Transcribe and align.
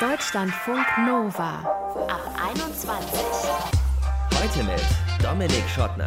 Deutschlandfunk 0.00 0.86
Nova 1.08 1.58
ab 2.06 2.20
21. 2.52 3.20
Heute 4.32 4.62
mit 4.62 4.80
Dominik 5.20 5.68
Schottner. 5.68 6.06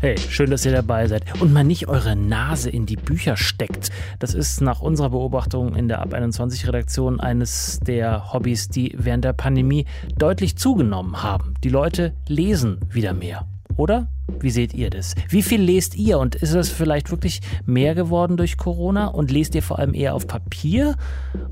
Hey, 0.00 0.16
schön, 0.16 0.50
dass 0.50 0.64
ihr 0.64 0.72
dabei 0.72 1.06
seid 1.08 1.38
und 1.42 1.52
mal 1.52 1.64
nicht 1.64 1.86
eure 1.86 2.16
Nase 2.16 2.70
in 2.70 2.86
die 2.86 2.96
Bücher 2.96 3.36
steckt. 3.36 3.90
Das 4.20 4.32
ist 4.32 4.62
nach 4.62 4.80
unserer 4.80 5.10
Beobachtung 5.10 5.76
in 5.76 5.86
der 5.86 6.00
Ab 6.00 6.14
21 6.14 6.66
Redaktion 6.66 7.20
eines 7.20 7.78
der 7.80 8.32
Hobbys, 8.32 8.70
die 8.70 8.94
während 8.96 9.24
der 9.24 9.34
Pandemie 9.34 9.84
deutlich 10.16 10.56
zugenommen 10.56 11.22
haben. 11.22 11.52
Die 11.62 11.68
Leute 11.68 12.14
lesen 12.26 12.80
wieder 12.88 13.12
mehr, 13.12 13.46
oder? 13.76 14.08
Wie 14.40 14.50
seht 14.50 14.74
ihr 14.74 14.90
das? 14.90 15.14
Wie 15.28 15.42
viel 15.42 15.60
lest 15.60 15.96
ihr 15.96 16.18
und 16.18 16.34
ist 16.36 16.54
es 16.54 16.70
vielleicht 16.70 17.10
wirklich 17.10 17.40
mehr 17.66 17.94
geworden 17.94 18.36
durch 18.36 18.56
Corona 18.56 19.08
und 19.08 19.30
lest 19.30 19.54
ihr 19.54 19.62
vor 19.62 19.78
allem 19.78 19.94
eher 19.94 20.14
auf 20.14 20.26
Papier 20.26 20.96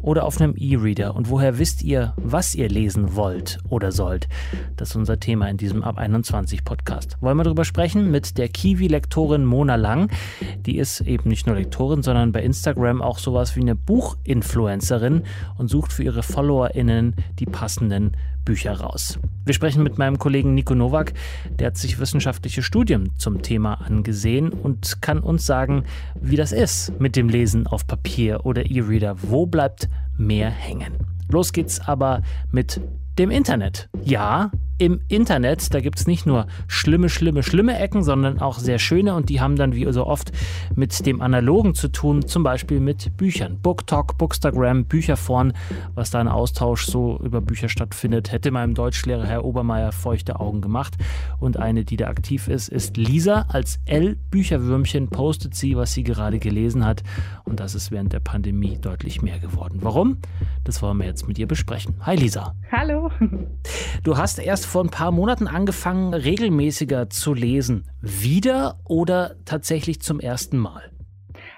oder 0.03 0.25
auf 0.25 0.41
einem 0.41 0.55
E-Reader? 0.57 1.15
Und 1.15 1.31
woher 1.31 1.59
wisst 1.59 1.83
ihr, 1.83 2.15
was 2.17 2.55
ihr 2.55 2.69
lesen 2.69 3.17
wollt 3.17 3.59
oder 3.69 3.93
sollt? 3.93 4.29
Das 4.77 4.91
ist 4.91 4.97
unser 4.97 5.21
Thema 5.21 5.49
in 5.49 5.57
diesem 5.57 5.83
Ab 5.83 5.99
21 5.99 6.65
Podcast. 6.65 7.17
Wollen 7.21 7.37
wir 7.37 7.45
darüber 7.45 7.65
sprechen 7.65 8.11
mit 8.11 8.39
der 8.39 8.49
Kiwi-Lektorin 8.49 9.45
Mona 9.45 9.77
Lang. 9.77 10.11
Die 10.65 10.79
ist 10.79 11.01
eben 11.03 11.29
nicht 11.29 11.47
nur 11.47 11.57
Lektorin, 11.57 12.03
sondern 12.03 12.33
bei 12.33 12.43
Instagram 12.43 13.03
auch 13.03 13.19
sowas 13.19 13.57
wie 13.57 13.61
eine 13.61 13.75
Buchinfluencerin 13.75 15.23
und 15.59 15.69
sucht 15.69 15.93
für 15.93 16.05
ihre 16.05 16.23
FollowerInnen 16.23 17.17
die 17.39 17.47
passenden 17.47 18.17
Bücher 18.45 18.81
raus. 18.81 19.19
Wir 19.51 19.55
sprechen 19.55 19.83
mit 19.83 19.99
meinem 19.99 20.17
Kollegen 20.17 20.55
Nico 20.55 20.77
Nowak, 20.77 21.13
der 21.59 21.67
hat 21.67 21.77
sich 21.77 21.99
wissenschaftliche 21.99 22.63
Studien 22.63 23.11
zum 23.19 23.43
Thema 23.43 23.81
angesehen 23.81 24.51
und 24.51 25.03
kann 25.03 25.19
uns 25.19 25.45
sagen, 25.45 25.83
wie 26.21 26.37
das 26.37 26.53
ist 26.53 27.01
mit 27.01 27.17
dem 27.17 27.29
Lesen 27.29 27.67
auf 27.67 27.85
Papier 27.85 28.47
oder 28.47 28.71
E-Reader. 28.71 29.17
Wo 29.23 29.47
bleibt 29.47 29.89
mehr 30.17 30.51
hängen? 30.51 30.93
Los 31.29 31.53
geht's 31.53 31.81
aber 31.81 32.23
mit 32.53 32.81
dem 33.19 33.33
Internet. 33.33 33.89
Ja, 34.05 34.53
im 34.81 35.01
Internet, 35.09 35.75
da 35.75 35.81
gibt 35.81 36.01
es 36.01 36.07
nicht 36.07 36.25
nur 36.25 36.47
schlimme, 36.67 37.11
schlimme, 37.11 37.43
schlimme 37.43 37.79
Ecken, 37.79 38.03
sondern 38.03 38.41
auch 38.41 38.59
sehr 38.59 38.79
schöne 38.79 39.15
und 39.15 39.29
die 39.29 39.39
haben 39.39 39.57
dann 39.57 39.75
wie 39.75 39.87
so 39.93 40.07
oft 40.07 40.33
mit 40.75 41.05
dem 41.05 41.21
Analogen 41.21 41.75
zu 41.75 41.89
tun, 41.89 42.27
zum 42.27 42.43
Beispiel 42.43 42.81
mit 42.81 43.15
Büchern. 43.19 43.59
BookTalk, 43.61 44.17
Bookstagram, 44.17 44.87
Bücherforen, 44.87 45.53
was 45.95 46.11
da 46.11 46.21
ein 46.21 46.29
Austausch 46.29 46.87
so 46.87 47.21
über 47.23 47.43
Bücher 47.43 47.69
stattfindet, 47.69 48.33
hätte 48.33 48.51
meinem 48.51 48.73
Deutschlehrer 48.73 49.27
Herr 49.27 49.45
Obermeier 49.45 49.93
feuchte 49.93 50.41
Augen 50.41 50.63
gemacht. 50.63 50.95
Und 51.41 51.59
eine, 51.59 51.85
die 51.85 51.99
da 51.99 52.07
aktiv 52.07 52.49
ist, 52.49 52.69
ist 52.69 52.97
Lisa. 52.97 53.45
Als 53.49 53.81
L-Bücherwürmchen 53.85 55.09
postet 55.09 55.55
sie, 55.55 55.77
was 55.77 55.93
sie 55.93 56.05
gerade 56.05 56.39
gelesen 56.39 56.87
hat. 56.87 57.03
Und 57.45 57.61
das 57.61 57.75
ist 57.75 57.91
während 57.91 58.15
der 58.15 58.21
Pandemie 58.21 58.79
deutlich 58.81 59.21
mehr 59.21 59.41
geworden. 59.41 59.81
Warum? 59.83 60.17
Das 60.65 60.81
wollen 60.81 60.97
wir 60.97 61.07
jetzt 61.07 61.29
mit 61.29 61.39
ihr 61.39 61.47
besprechen. 61.47 61.97
Hi 62.01 62.17
Lisa. 62.17 62.55
Hallo. 62.73 63.11
Du 64.05 64.17
hast 64.17 64.39
erst 64.39 64.70
vor 64.71 64.85
ein 64.85 64.91
paar 64.91 65.11
Monaten 65.11 65.49
angefangen, 65.49 66.15
regelmäßiger 66.15 67.11
zu 67.11 67.35
lesen. 67.35 67.89
Wieder 68.01 68.79
oder 68.85 69.35
tatsächlich 69.45 70.01
zum 70.01 70.21
ersten 70.21 70.59
Mal? 70.59 70.93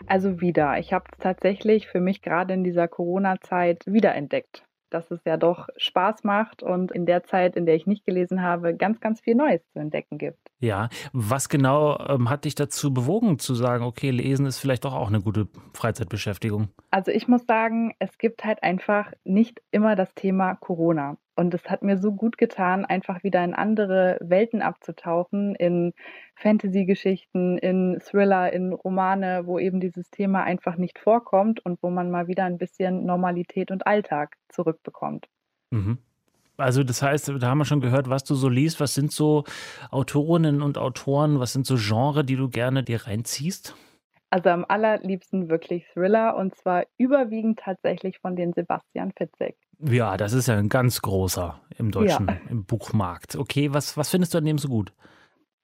Also 0.06 0.40
wieder. 0.40 0.78
Ich 0.78 0.94
habe 0.94 1.04
es 1.12 1.18
tatsächlich 1.18 1.88
für 1.88 2.00
mich 2.00 2.22
gerade 2.22 2.54
in 2.54 2.64
dieser 2.64 2.88
Corona-Zeit 2.88 3.84
wiederentdeckt 3.86 4.64
dass 4.92 5.10
es 5.10 5.20
ja 5.24 5.38
doch 5.38 5.68
Spaß 5.78 6.22
macht 6.22 6.62
und 6.62 6.92
in 6.92 7.06
der 7.06 7.24
Zeit, 7.24 7.56
in 7.56 7.64
der 7.64 7.74
ich 7.74 7.86
nicht 7.86 8.04
gelesen 8.04 8.42
habe, 8.42 8.76
ganz, 8.76 9.00
ganz 9.00 9.20
viel 9.20 9.34
Neues 9.34 9.62
zu 9.72 9.78
entdecken 9.78 10.18
gibt. 10.18 10.51
Ja, 10.62 10.90
was 11.12 11.48
genau 11.48 11.98
ähm, 12.06 12.30
hat 12.30 12.44
dich 12.44 12.54
dazu 12.54 12.94
bewogen 12.94 13.40
zu 13.40 13.56
sagen, 13.56 13.82
okay, 13.82 14.10
lesen 14.10 14.46
ist 14.46 14.60
vielleicht 14.60 14.84
doch 14.84 14.94
auch 14.94 15.08
eine 15.08 15.20
gute 15.20 15.48
Freizeitbeschäftigung? 15.74 16.68
Also 16.92 17.10
ich 17.10 17.26
muss 17.26 17.44
sagen, 17.46 17.94
es 17.98 18.16
gibt 18.16 18.44
halt 18.44 18.62
einfach 18.62 19.12
nicht 19.24 19.60
immer 19.72 19.96
das 19.96 20.14
Thema 20.14 20.54
Corona. 20.54 21.16
Und 21.34 21.52
es 21.52 21.64
hat 21.68 21.82
mir 21.82 21.98
so 21.98 22.12
gut 22.12 22.38
getan, 22.38 22.84
einfach 22.84 23.24
wieder 23.24 23.42
in 23.42 23.54
andere 23.54 24.18
Welten 24.20 24.62
abzutauchen, 24.62 25.56
in 25.56 25.94
Fantasy-Geschichten, 26.36 27.58
in 27.58 27.98
Thriller, 28.00 28.52
in 28.52 28.72
Romane, 28.72 29.46
wo 29.46 29.58
eben 29.58 29.80
dieses 29.80 30.10
Thema 30.10 30.44
einfach 30.44 30.76
nicht 30.76 31.00
vorkommt 31.00 31.64
und 31.66 31.82
wo 31.82 31.90
man 31.90 32.08
mal 32.10 32.28
wieder 32.28 32.44
ein 32.44 32.58
bisschen 32.58 33.04
Normalität 33.04 33.72
und 33.72 33.84
Alltag 33.84 34.36
zurückbekommt. 34.48 35.26
Mhm. 35.70 35.98
Also 36.62 36.84
das 36.84 37.02
heißt, 37.02 37.32
da 37.40 37.46
haben 37.48 37.58
wir 37.58 37.64
schon 37.64 37.80
gehört, 37.80 38.08
was 38.08 38.24
du 38.24 38.34
so 38.34 38.48
liest. 38.48 38.80
Was 38.80 38.94
sind 38.94 39.12
so 39.12 39.44
Autorinnen 39.90 40.62
und 40.62 40.78
Autoren, 40.78 41.40
was 41.40 41.52
sind 41.52 41.66
so 41.66 41.76
Genre, 41.76 42.24
die 42.24 42.36
du 42.36 42.48
gerne 42.48 42.82
dir 42.82 43.06
reinziehst? 43.06 43.74
Also 44.30 44.48
am 44.48 44.64
allerliebsten 44.66 45.50
wirklich 45.50 45.84
Thriller 45.92 46.36
und 46.36 46.54
zwar 46.54 46.84
überwiegend 46.96 47.58
tatsächlich 47.58 48.18
von 48.18 48.34
den 48.34 48.54
Sebastian 48.54 49.12
Fitzek. 49.16 49.56
Ja, 49.78 50.16
das 50.16 50.32
ist 50.32 50.48
ja 50.48 50.56
ein 50.56 50.70
ganz 50.70 51.02
großer 51.02 51.60
im 51.76 51.90
deutschen 51.90 52.28
ja. 52.28 52.36
im 52.48 52.64
Buchmarkt. 52.64 53.36
Okay, 53.36 53.74
was, 53.74 53.96
was 53.98 54.08
findest 54.08 54.32
du 54.32 54.38
an 54.38 54.44
dem 54.46 54.56
so 54.56 54.68
gut? 54.68 54.92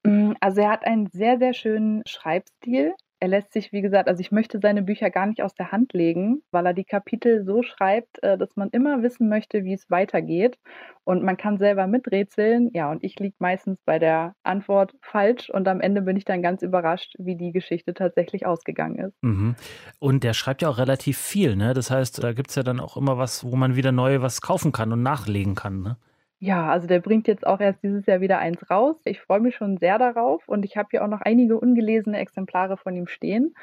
Mm, 0.03 0.33
also 0.39 0.61
er 0.61 0.69
hat 0.69 0.85
einen 0.85 1.07
sehr, 1.07 1.39
sehr 1.39 1.53
schönen 1.53 2.03
Schreibstil 2.05 2.93
er 3.19 3.27
lässt 3.27 3.51
sich, 3.51 3.71
wie 3.73 3.81
gesagt, 3.81 4.07
also 4.07 4.21
ich 4.21 4.31
möchte 4.31 4.59
seine 4.61 4.81
Bücher 4.81 5.09
gar 5.09 5.25
nicht 5.25 5.41
aus 5.41 5.53
der 5.53 5.71
Hand 5.71 5.93
legen, 5.93 6.41
weil 6.51 6.65
er 6.65 6.73
die 6.73 6.85
Kapitel 6.85 7.43
so 7.43 7.63
schreibt, 7.63 8.23
äh, 8.23 8.37
dass 8.37 8.55
man 8.55 8.69
immer 8.69 9.03
wissen 9.03 9.27
möchte, 9.27 9.63
wie 9.65 9.73
es 9.73 9.89
weitergeht. 9.89 10.57
Und 11.03 11.23
man 11.23 11.37
kann 11.37 11.57
selber 11.57 11.87
miträtseln. 11.87 12.69
Ja, 12.73 12.91
und 12.91 13.03
ich 13.03 13.19
liege 13.19 13.35
meistens 13.39 13.79
bei 13.85 13.99
der 13.99 14.35
Antwort 14.43 14.93
falsch 15.01 15.49
und 15.49 15.67
am 15.67 15.81
Ende 15.81 16.01
bin 16.01 16.15
ich 16.15 16.25
dann 16.25 16.41
ganz 16.41 16.61
überrascht, 16.61 17.15
wie 17.17 17.35
die 17.35 17.51
Geschichte 17.51 17.93
tatsächlich 17.93 18.45
ausgegangen 18.45 18.99
ist. 18.99 19.23
Mhm. 19.23 19.55
Und 19.99 20.23
der 20.23 20.33
schreibt 20.33 20.61
ja 20.61 20.69
auch 20.69 20.77
relativ 20.77 21.17
viel, 21.17 21.55
ne? 21.55 21.73
Das 21.73 21.91
heißt, 21.91 22.23
da 22.23 22.33
gibt 22.33 22.51
es 22.51 22.55
ja 22.55 22.63
dann 22.63 22.79
auch 22.79 22.95
immer 22.95 23.17
was, 23.17 23.43
wo 23.43 23.55
man 23.55 23.75
wieder 23.75 23.91
neu 23.91 24.21
was 24.21 24.41
kaufen 24.41 24.71
kann 24.71 24.93
und 24.93 25.03
nachlegen 25.03 25.55
kann, 25.55 25.81
ne? 25.81 25.97
Ja, 26.41 26.69
also 26.69 26.87
der 26.87 27.01
bringt 27.01 27.27
jetzt 27.27 27.45
auch 27.45 27.59
erst 27.59 27.83
dieses 27.83 28.05
Jahr 28.05 28.21
wieder 28.21 28.39
eins 28.39 28.69
raus. 28.69 28.95
Ich 29.03 29.19
freue 29.19 29.41
mich 29.41 29.55
schon 29.55 29.77
sehr 29.77 29.97
darauf 29.97 30.47
und 30.47 30.63
ich 30.63 30.77
habe 30.77 30.87
hier 30.91 31.03
auch 31.03 31.09
noch 31.09 31.21
einige 31.21 31.59
ungelesene 31.59 32.17
Exemplare 32.17 32.77
von 32.77 32.95
ihm 32.95 33.07
stehen, 33.07 33.53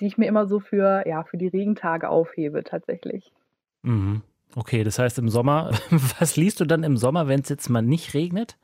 die 0.00 0.06
ich 0.06 0.18
mir 0.18 0.26
immer 0.26 0.46
so 0.46 0.58
für, 0.58 1.06
ja, 1.06 1.22
für 1.22 1.36
die 1.36 1.46
Regentage 1.46 2.08
aufhebe 2.08 2.64
tatsächlich. 2.64 3.32
Mhm. 3.82 4.22
Okay, 4.56 4.82
das 4.82 4.98
heißt 4.98 5.18
im 5.18 5.28
Sommer, 5.28 5.70
was 6.18 6.36
liest 6.36 6.58
du 6.58 6.64
dann 6.64 6.82
im 6.82 6.96
Sommer, 6.96 7.28
wenn 7.28 7.40
es 7.40 7.48
jetzt 7.48 7.68
mal 7.68 7.82
nicht 7.82 8.14
regnet? 8.14 8.56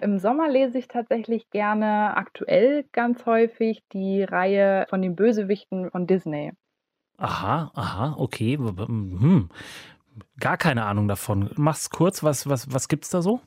Im 0.00 0.18
Sommer 0.18 0.48
lese 0.48 0.78
ich 0.78 0.86
tatsächlich 0.86 1.50
gerne 1.50 2.16
aktuell 2.16 2.84
ganz 2.92 3.26
häufig 3.26 3.82
die 3.92 4.22
Reihe 4.22 4.86
von 4.88 5.02
den 5.02 5.16
Bösewichten 5.16 5.90
von 5.90 6.06
Disney. 6.06 6.52
Aha, 7.18 7.70
aha, 7.74 8.16
okay. 8.18 8.56
Hm. 8.58 9.48
Gar 10.40 10.56
keine 10.56 10.84
Ahnung 10.84 11.08
davon. 11.08 11.50
Mach's 11.56 11.90
kurz, 11.90 12.22
was, 12.22 12.48
was, 12.48 12.72
was 12.72 12.88
gibt's 12.88 13.10
da 13.10 13.22
so? 13.22 13.40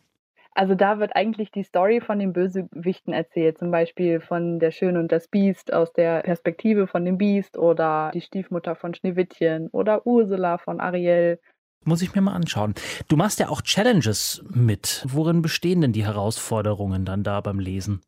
Also 0.58 0.74
da 0.74 1.00
wird 1.00 1.18
eigentlich 1.18 1.52
die 1.52 1.64
Story 1.64 2.00
von 2.00 2.18
den 2.18 2.32
Bösewichten 2.32 3.14
erzählt, 3.14 3.58
zum 3.58 3.72
Beispiel 3.72 4.22
von 4.22 4.60
der 4.60 4.72
Schöne 4.72 5.00
und 5.00 5.12
das 5.12 5.28
Biest 5.28 5.74
aus 5.74 5.92
der 5.92 6.22
Perspektive 6.22 6.88
von 6.88 7.04
dem 7.04 7.18
Biest 7.18 7.58
oder 7.58 8.10
die 8.14 8.22
Stiefmutter 8.22 8.76
von 8.76 8.94
Schneewittchen 8.94 9.68
oder 9.72 10.08
Ursula 10.08 10.58
von 10.58 10.80
Ariel. 10.80 11.40
Muss 11.84 12.02
ich 12.02 12.16
mir 12.16 12.22
mal 12.22 12.34
anschauen. 12.34 12.74
Du 13.10 13.18
machst 13.18 13.40
ja 13.40 13.50
auch 13.50 13.62
Challenges 13.62 14.46
mit. 14.50 15.06
Worin 15.10 15.42
bestehen 15.42 15.82
denn 15.82 15.92
die 15.92 16.06
Herausforderungen 16.06 17.04
dann 17.04 17.24
da 17.24 17.42
beim 17.42 17.60
Lesen? 17.60 18.02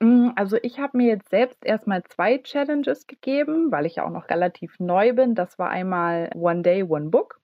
Mm, 0.00 0.30
also 0.34 0.56
ich 0.62 0.78
habe 0.80 0.96
mir 0.96 1.08
jetzt 1.08 1.28
selbst 1.28 1.62
erstmal 1.62 2.02
zwei 2.04 2.38
Challenges 2.38 3.06
gegeben, 3.06 3.70
weil 3.70 3.84
ich 3.84 3.96
ja 3.96 4.06
auch 4.06 4.10
noch 4.10 4.30
relativ 4.30 4.80
neu 4.80 5.12
bin. 5.12 5.34
Das 5.34 5.58
war 5.58 5.68
einmal 5.68 6.30
One 6.34 6.62
Day, 6.62 6.82
One 6.82 7.10
Book. 7.10 7.41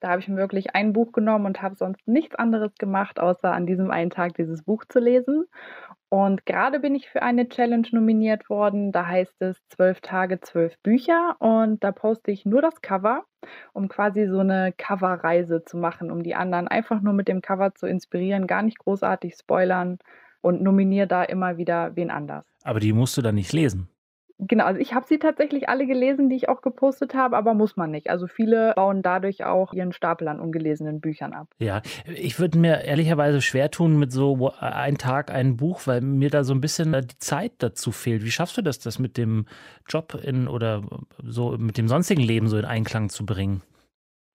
Da 0.00 0.08
habe 0.08 0.20
ich 0.20 0.28
mir 0.28 0.36
wirklich 0.36 0.74
ein 0.74 0.92
Buch 0.92 1.12
genommen 1.12 1.46
und 1.46 1.62
habe 1.62 1.76
sonst 1.76 2.08
nichts 2.08 2.34
anderes 2.34 2.74
gemacht, 2.76 3.20
außer 3.20 3.52
an 3.52 3.66
diesem 3.66 3.90
einen 3.90 4.10
Tag 4.10 4.34
dieses 4.34 4.62
Buch 4.62 4.84
zu 4.88 4.98
lesen. 4.98 5.44
Und 6.08 6.44
gerade 6.44 6.80
bin 6.80 6.94
ich 6.96 7.08
für 7.08 7.22
eine 7.22 7.48
Challenge 7.48 7.86
nominiert 7.92 8.50
worden. 8.50 8.90
Da 8.90 9.06
heißt 9.06 9.40
es 9.40 9.56
zwölf 9.68 10.00
Tage, 10.00 10.40
zwölf 10.40 10.76
Bücher. 10.82 11.36
Und 11.38 11.84
da 11.84 11.92
poste 11.92 12.32
ich 12.32 12.44
nur 12.44 12.62
das 12.62 12.80
Cover, 12.80 13.24
um 13.72 13.88
quasi 13.88 14.26
so 14.26 14.40
eine 14.40 14.72
Coverreise 14.76 15.62
zu 15.64 15.76
machen, 15.76 16.10
um 16.10 16.22
die 16.22 16.34
anderen 16.34 16.66
einfach 16.66 17.00
nur 17.00 17.12
mit 17.12 17.28
dem 17.28 17.42
Cover 17.42 17.74
zu 17.74 17.86
inspirieren, 17.86 18.48
gar 18.48 18.62
nicht 18.62 18.78
großartig 18.78 19.34
spoilern 19.34 19.98
und 20.40 20.62
nominiere 20.62 21.06
da 21.06 21.22
immer 21.22 21.58
wieder 21.58 21.94
wen 21.94 22.10
anders. 22.10 22.44
Aber 22.64 22.80
die 22.80 22.92
musst 22.92 23.16
du 23.16 23.22
dann 23.22 23.36
nicht 23.36 23.52
lesen. 23.52 23.88
Genau, 24.42 24.64
also 24.64 24.80
ich 24.80 24.94
habe 24.94 25.06
sie 25.06 25.18
tatsächlich 25.18 25.68
alle 25.68 25.86
gelesen, 25.86 26.30
die 26.30 26.36
ich 26.36 26.48
auch 26.48 26.62
gepostet 26.62 27.14
habe, 27.14 27.36
aber 27.36 27.52
muss 27.52 27.76
man 27.76 27.90
nicht. 27.90 28.08
Also 28.08 28.26
viele 28.26 28.72
bauen 28.74 29.02
dadurch 29.02 29.44
auch 29.44 29.74
ihren 29.74 29.92
Stapel 29.92 30.28
an 30.28 30.40
ungelesenen 30.40 31.00
Büchern 31.00 31.34
ab. 31.34 31.48
Ja, 31.58 31.82
ich 32.06 32.38
würde 32.38 32.58
mir 32.58 32.84
ehrlicherweise 32.84 33.42
schwer 33.42 33.70
tun 33.70 33.98
mit 33.98 34.12
so 34.12 34.52
ein 34.58 34.96
Tag 34.96 35.30
ein 35.30 35.56
Buch, 35.56 35.82
weil 35.86 36.00
mir 36.00 36.30
da 36.30 36.42
so 36.44 36.54
ein 36.54 36.60
bisschen 36.60 36.92
die 36.92 37.18
Zeit 37.18 37.52
dazu 37.58 37.92
fehlt. 37.92 38.24
Wie 38.24 38.30
schaffst 38.30 38.56
du 38.56 38.62
das, 38.62 38.78
das 38.78 38.98
mit 38.98 39.18
dem 39.18 39.46
Job 39.86 40.18
in 40.22 40.48
oder 40.48 40.82
so 41.22 41.56
mit 41.58 41.76
dem 41.76 41.88
sonstigen 41.88 42.22
Leben 42.22 42.48
so 42.48 42.56
in 42.56 42.64
Einklang 42.64 43.10
zu 43.10 43.26
bringen? 43.26 43.62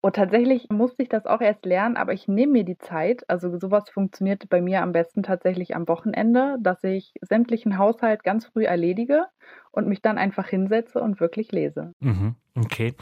Und 0.05 0.17
tatsächlich 0.17 0.69
musste 0.69 1.01
ich 1.01 1.09
das 1.09 1.25
auch 1.25 1.41
erst 1.41 1.65
lernen, 1.65 1.97
aber 1.97 2.13
ich 2.13 2.27
nehme 2.27 2.51
mir 2.51 2.63
die 2.63 2.77
Zeit. 2.77 3.27
Also 3.27 3.57
sowas 3.57 3.89
funktioniert 3.89 4.47
bei 4.49 4.61
mir 4.61 4.83
am 4.83 4.91
besten 4.91 5.23
tatsächlich 5.23 5.75
am 5.75 5.87
Wochenende, 5.87 6.57
dass 6.61 6.83
ich 6.83 7.11
sämtlichen 7.21 7.79
Haushalt 7.79 8.23
ganz 8.23 8.45
früh 8.45 8.65
erledige 8.65 9.25
und 9.71 9.87
mich 9.87 10.03
dann 10.03 10.19
einfach 10.19 10.47
hinsetze 10.47 11.01
und 11.01 11.19
wirklich 11.19 11.51
lese. 11.51 11.91
Mhm, 12.01 12.35
okay. 12.55 12.93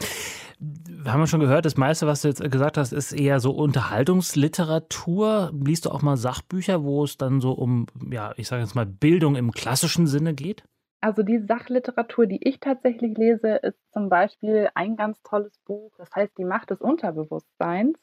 wir 0.58 1.12
haben 1.12 1.26
schon 1.26 1.40
gehört, 1.40 1.66
das 1.66 1.76
meiste, 1.76 2.06
was 2.06 2.22
du 2.22 2.28
jetzt 2.28 2.50
gesagt 2.50 2.78
hast, 2.78 2.94
ist 2.94 3.12
eher 3.12 3.38
so 3.38 3.50
Unterhaltungsliteratur. 3.50 5.52
Liest 5.62 5.84
du 5.84 5.90
auch 5.90 6.00
mal 6.00 6.16
Sachbücher, 6.16 6.84
wo 6.84 7.04
es 7.04 7.18
dann 7.18 7.42
so 7.42 7.52
um, 7.52 7.84
ja, 8.10 8.32
ich 8.38 8.48
sage 8.48 8.62
jetzt 8.62 8.74
mal, 8.74 8.86
Bildung 8.86 9.36
im 9.36 9.52
klassischen 9.52 10.06
Sinne 10.06 10.32
geht? 10.32 10.64
Also 11.04 11.22
die 11.22 11.38
Sachliteratur, 11.38 12.24
die 12.24 12.48
ich 12.48 12.60
tatsächlich 12.60 13.14
lese, 13.18 13.56
ist 13.56 13.76
zum 13.92 14.08
Beispiel 14.08 14.70
ein 14.74 14.96
ganz 14.96 15.22
tolles 15.22 15.58
Buch, 15.66 15.92
das 15.98 16.08
heißt 16.16 16.32
Die 16.38 16.46
Macht 16.46 16.70
des 16.70 16.80
Unterbewusstseins. 16.80 17.98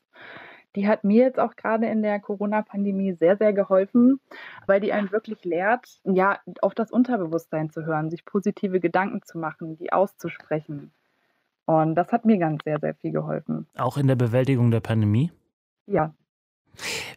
Die 0.75 0.87
hat 0.87 1.03
mir 1.03 1.23
jetzt 1.23 1.39
auch 1.39 1.55
gerade 1.55 1.87
in 1.87 2.03
der 2.03 2.19
Corona-Pandemie 2.19 3.13
sehr, 3.13 3.37
sehr 3.37 3.53
geholfen, 3.53 4.19
weil 4.67 4.81
die 4.81 4.93
einen 4.93 5.11
wirklich 5.11 5.43
lehrt, 5.43 5.99
ja, 6.03 6.37
auf 6.61 6.75
das 6.75 6.91
Unterbewusstsein 6.91 7.71
zu 7.71 7.87
hören, 7.87 8.11
sich 8.11 8.23
positive 8.23 8.79
Gedanken 8.79 9.23
zu 9.23 9.39
machen, 9.39 9.77
die 9.77 9.91
auszusprechen. 9.91 10.91
Und 11.65 11.95
das 11.95 12.11
hat 12.11 12.25
mir 12.25 12.37
ganz 12.37 12.63
sehr, 12.65 12.79
sehr 12.79 12.93
viel 12.93 13.13
geholfen. 13.13 13.67
Auch 13.79 13.97
in 13.97 14.05
der 14.05 14.15
Bewältigung 14.15 14.69
der 14.69 14.81
Pandemie? 14.81 15.31
Ja. 15.87 16.13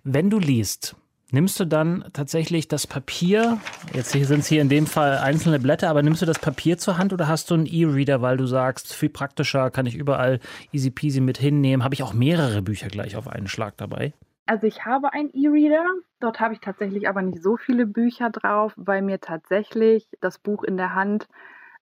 Wenn 0.03 0.31
du 0.31 0.39
liest, 0.39 0.97
nimmst 1.31 1.59
du 1.59 1.65
dann 1.65 2.05
tatsächlich 2.13 2.69
das 2.69 2.87
Papier, 2.87 3.59
jetzt 3.93 4.11
sind 4.11 4.41
es 4.41 4.47
hier 4.47 4.63
in 4.63 4.69
dem 4.69 4.87
Fall 4.87 5.19
einzelne 5.19 5.59
Blätter, 5.59 5.91
aber 5.91 6.03
nimmst 6.03 6.23
du 6.23 6.27
das 6.27 6.39
Papier 6.39 6.79
zur 6.79 6.99
Hand 6.99 7.13
oder 7.13 7.29
hast 7.29 7.51
du 7.51 7.55
einen 7.55 7.67
E-Reader, 7.67 8.23
weil 8.23 8.37
du 8.37 8.47
sagst, 8.47 8.95
viel 8.95 9.09
praktischer, 9.09 9.71
kann 9.71 9.87
ich 9.87 9.97
überall 9.97 10.41
easy 10.73 10.91
peasy 10.91 11.21
mit 11.21 11.39
hinnehmen? 11.39 11.85
Habe 11.85 11.95
ich 11.95 12.03
auch 12.03 12.13
mehrere 12.13 12.63
Bücher 12.63 12.89
gleich 12.89 13.17
auf 13.17 13.29
einen 13.29 13.49
Schlag 13.49 13.77
dabei? 13.77 14.13
Also 14.47 14.67
ich 14.67 14.85
habe 14.85 15.13
einen 15.13 15.31
E-Reader, 15.33 15.87
dort 16.21 16.41
habe 16.41 16.55
ich 16.55 16.61
tatsächlich 16.61 17.09
aber 17.09 17.23
nicht 17.23 17.43
so 17.43 17.57
viele 17.57 17.87
Bücher 17.87 18.31
drauf, 18.31 18.73
weil 18.77 19.03
mir 19.03 19.21
tatsächlich 19.21 20.07
das 20.21 20.39
Buch 20.39 20.63
in 20.65 20.77
der 20.77 20.95
Hand 20.95 21.29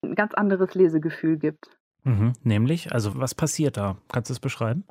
ein 0.03 0.15
ganz 0.15 0.35
anderes 0.35 0.75
Lesegefühl 0.75 1.39
gibt. 1.39 1.69
Mhm, 2.05 2.33
nämlich, 2.43 2.93
also 2.93 3.19
was 3.19 3.35
passiert 3.35 3.77
da? 3.77 3.97
Kannst 4.09 4.31
du 4.31 4.35
es 4.35 4.41
beschreiben? 4.41 4.85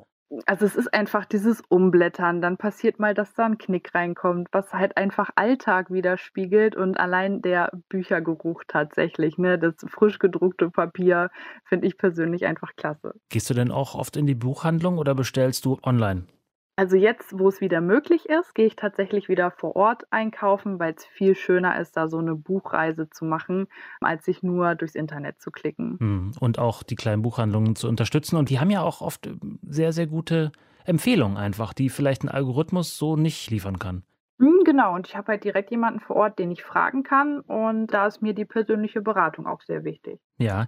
Also 0.46 0.64
es 0.64 0.76
ist 0.76 0.92
einfach 0.94 1.24
dieses 1.24 1.62
Umblättern, 1.68 2.40
dann 2.40 2.56
passiert 2.56 2.98
mal, 2.98 3.14
dass 3.14 3.34
da 3.34 3.46
ein 3.46 3.58
Knick 3.58 3.94
reinkommt, 3.94 4.48
was 4.52 4.72
halt 4.72 4.96
einfach 4.96 5.30
Alltag 5.36 5.90
widerspiegelt 5.90 6.74
und 6.74 6.98
allein 6.98 7.42
der 7.42 7.70
Büchergeruch 7.88 8.62
tatsächlich, 8.66 9.36
ne, 9.36 9.58
das 9.58 9.74
frisch 9.88 10.18
gedruckte 10.18 10.70
Papier 10.70 11.30
finde 11.64 11.86
ich 11.86 11.98
persönlich 11.98 12.46
einfach 12.46 12.70
klasse. 12.76 13.14
Gehst 13.28 13.50
du 13.50 13.54
denn 13.54 13.70
auch 13.70 13.94
oft 13.94 14.16
in 14.16 14.26
die 14.26 14.34
Buchhandlung 14.34 14.98
oder 14.98 15.14
bestellst 15.14 15.64
du 15.64 15.78
online? 15.82 16.26
Also 16.74 16.96
jetzt, 16.96 17.38
wo 17.38 17.48
es 17.48 17.60
wieder 17.60 17.82
möglich 17.82 18.26
ist, 18.30 18.54
gehe 18.54 18.66
ich 18.66 18.76
tatsächlich 18.76 19.28
wieder 19.28 19.50
vor 19.50 19.76
Ort 19.76 20.04
einkaufen, 20.10 20.78
weil 20.78 20.94
es 20.94 21.04
viel 21.04 21.34
schöner 21.34 21.78
ist, 21.78 21.96
da 21.98 22.08
so 22.08 22.18
eine 22.18 22.34
Buchreise 22.34 23.10
zu 23.10 23.26
machen, 23.26 23.66
als 24.00 24.24
sich 24.24 24.42
nur 24.42 24.74
durchs 24.74 24.94
Internet 24.94 25.40
zu 25.40 25.50
klicken. 25.50 25.98
Hm, 26.00 26.32
und 26.40 26.58
auch 26.58 26.82
die 26.82 26.96
kleinen 26.96 27.20
Buchhandlungen 27.20 27.76
zu 27.76 27.88
unterstützen. 27.88 28.36
Und 28.36 28.48
die 28.48 28.58
haben 28.58 28.70
ja 28.70 28.82
auch 28.82 29.02
oft 29.02 29.28
sehr, 29.68 29.92
sehr 29.92 30.06
gute 30.06 30.50
Empfehlungen 30.86 31.36
einfach, 31.36 31.74
die 31.74 31.90
vielleicht 31.90 32.24
ein 32.24 32.30
Algorithmus 32.30 32.96
so 32.96 33.16
nicht 33.16 33.50
liefern 33.50 33.78
kann. 33.78 34.02
Hm, 34.38 34.62
genau, 34.64 34.94
und 34.94 35.06
ich 35.06 35.14
habe 35.14 35.28
halt 35.28 35.44
direkt 35.44 35.70
jemanden 35.70 36.00
vor 36.00 36.16
Ort, 36.16 36.38
den 36.38 36.50
ich 36.50 36.64
fragen 36.64 37.02
kann. 37.02 37.40
Und 37.40 37.88
da 37.88 38.06
ist 38.06 38.22
mir 38.22 38.32
die 38.32 38.46
persönliche 38.46 39.02
Beratung 39.02 39.46
auch 39.46 39.60
sehr 39.60 39.84
wichtig. 39.84 40.20
Ja, 40.38 40.66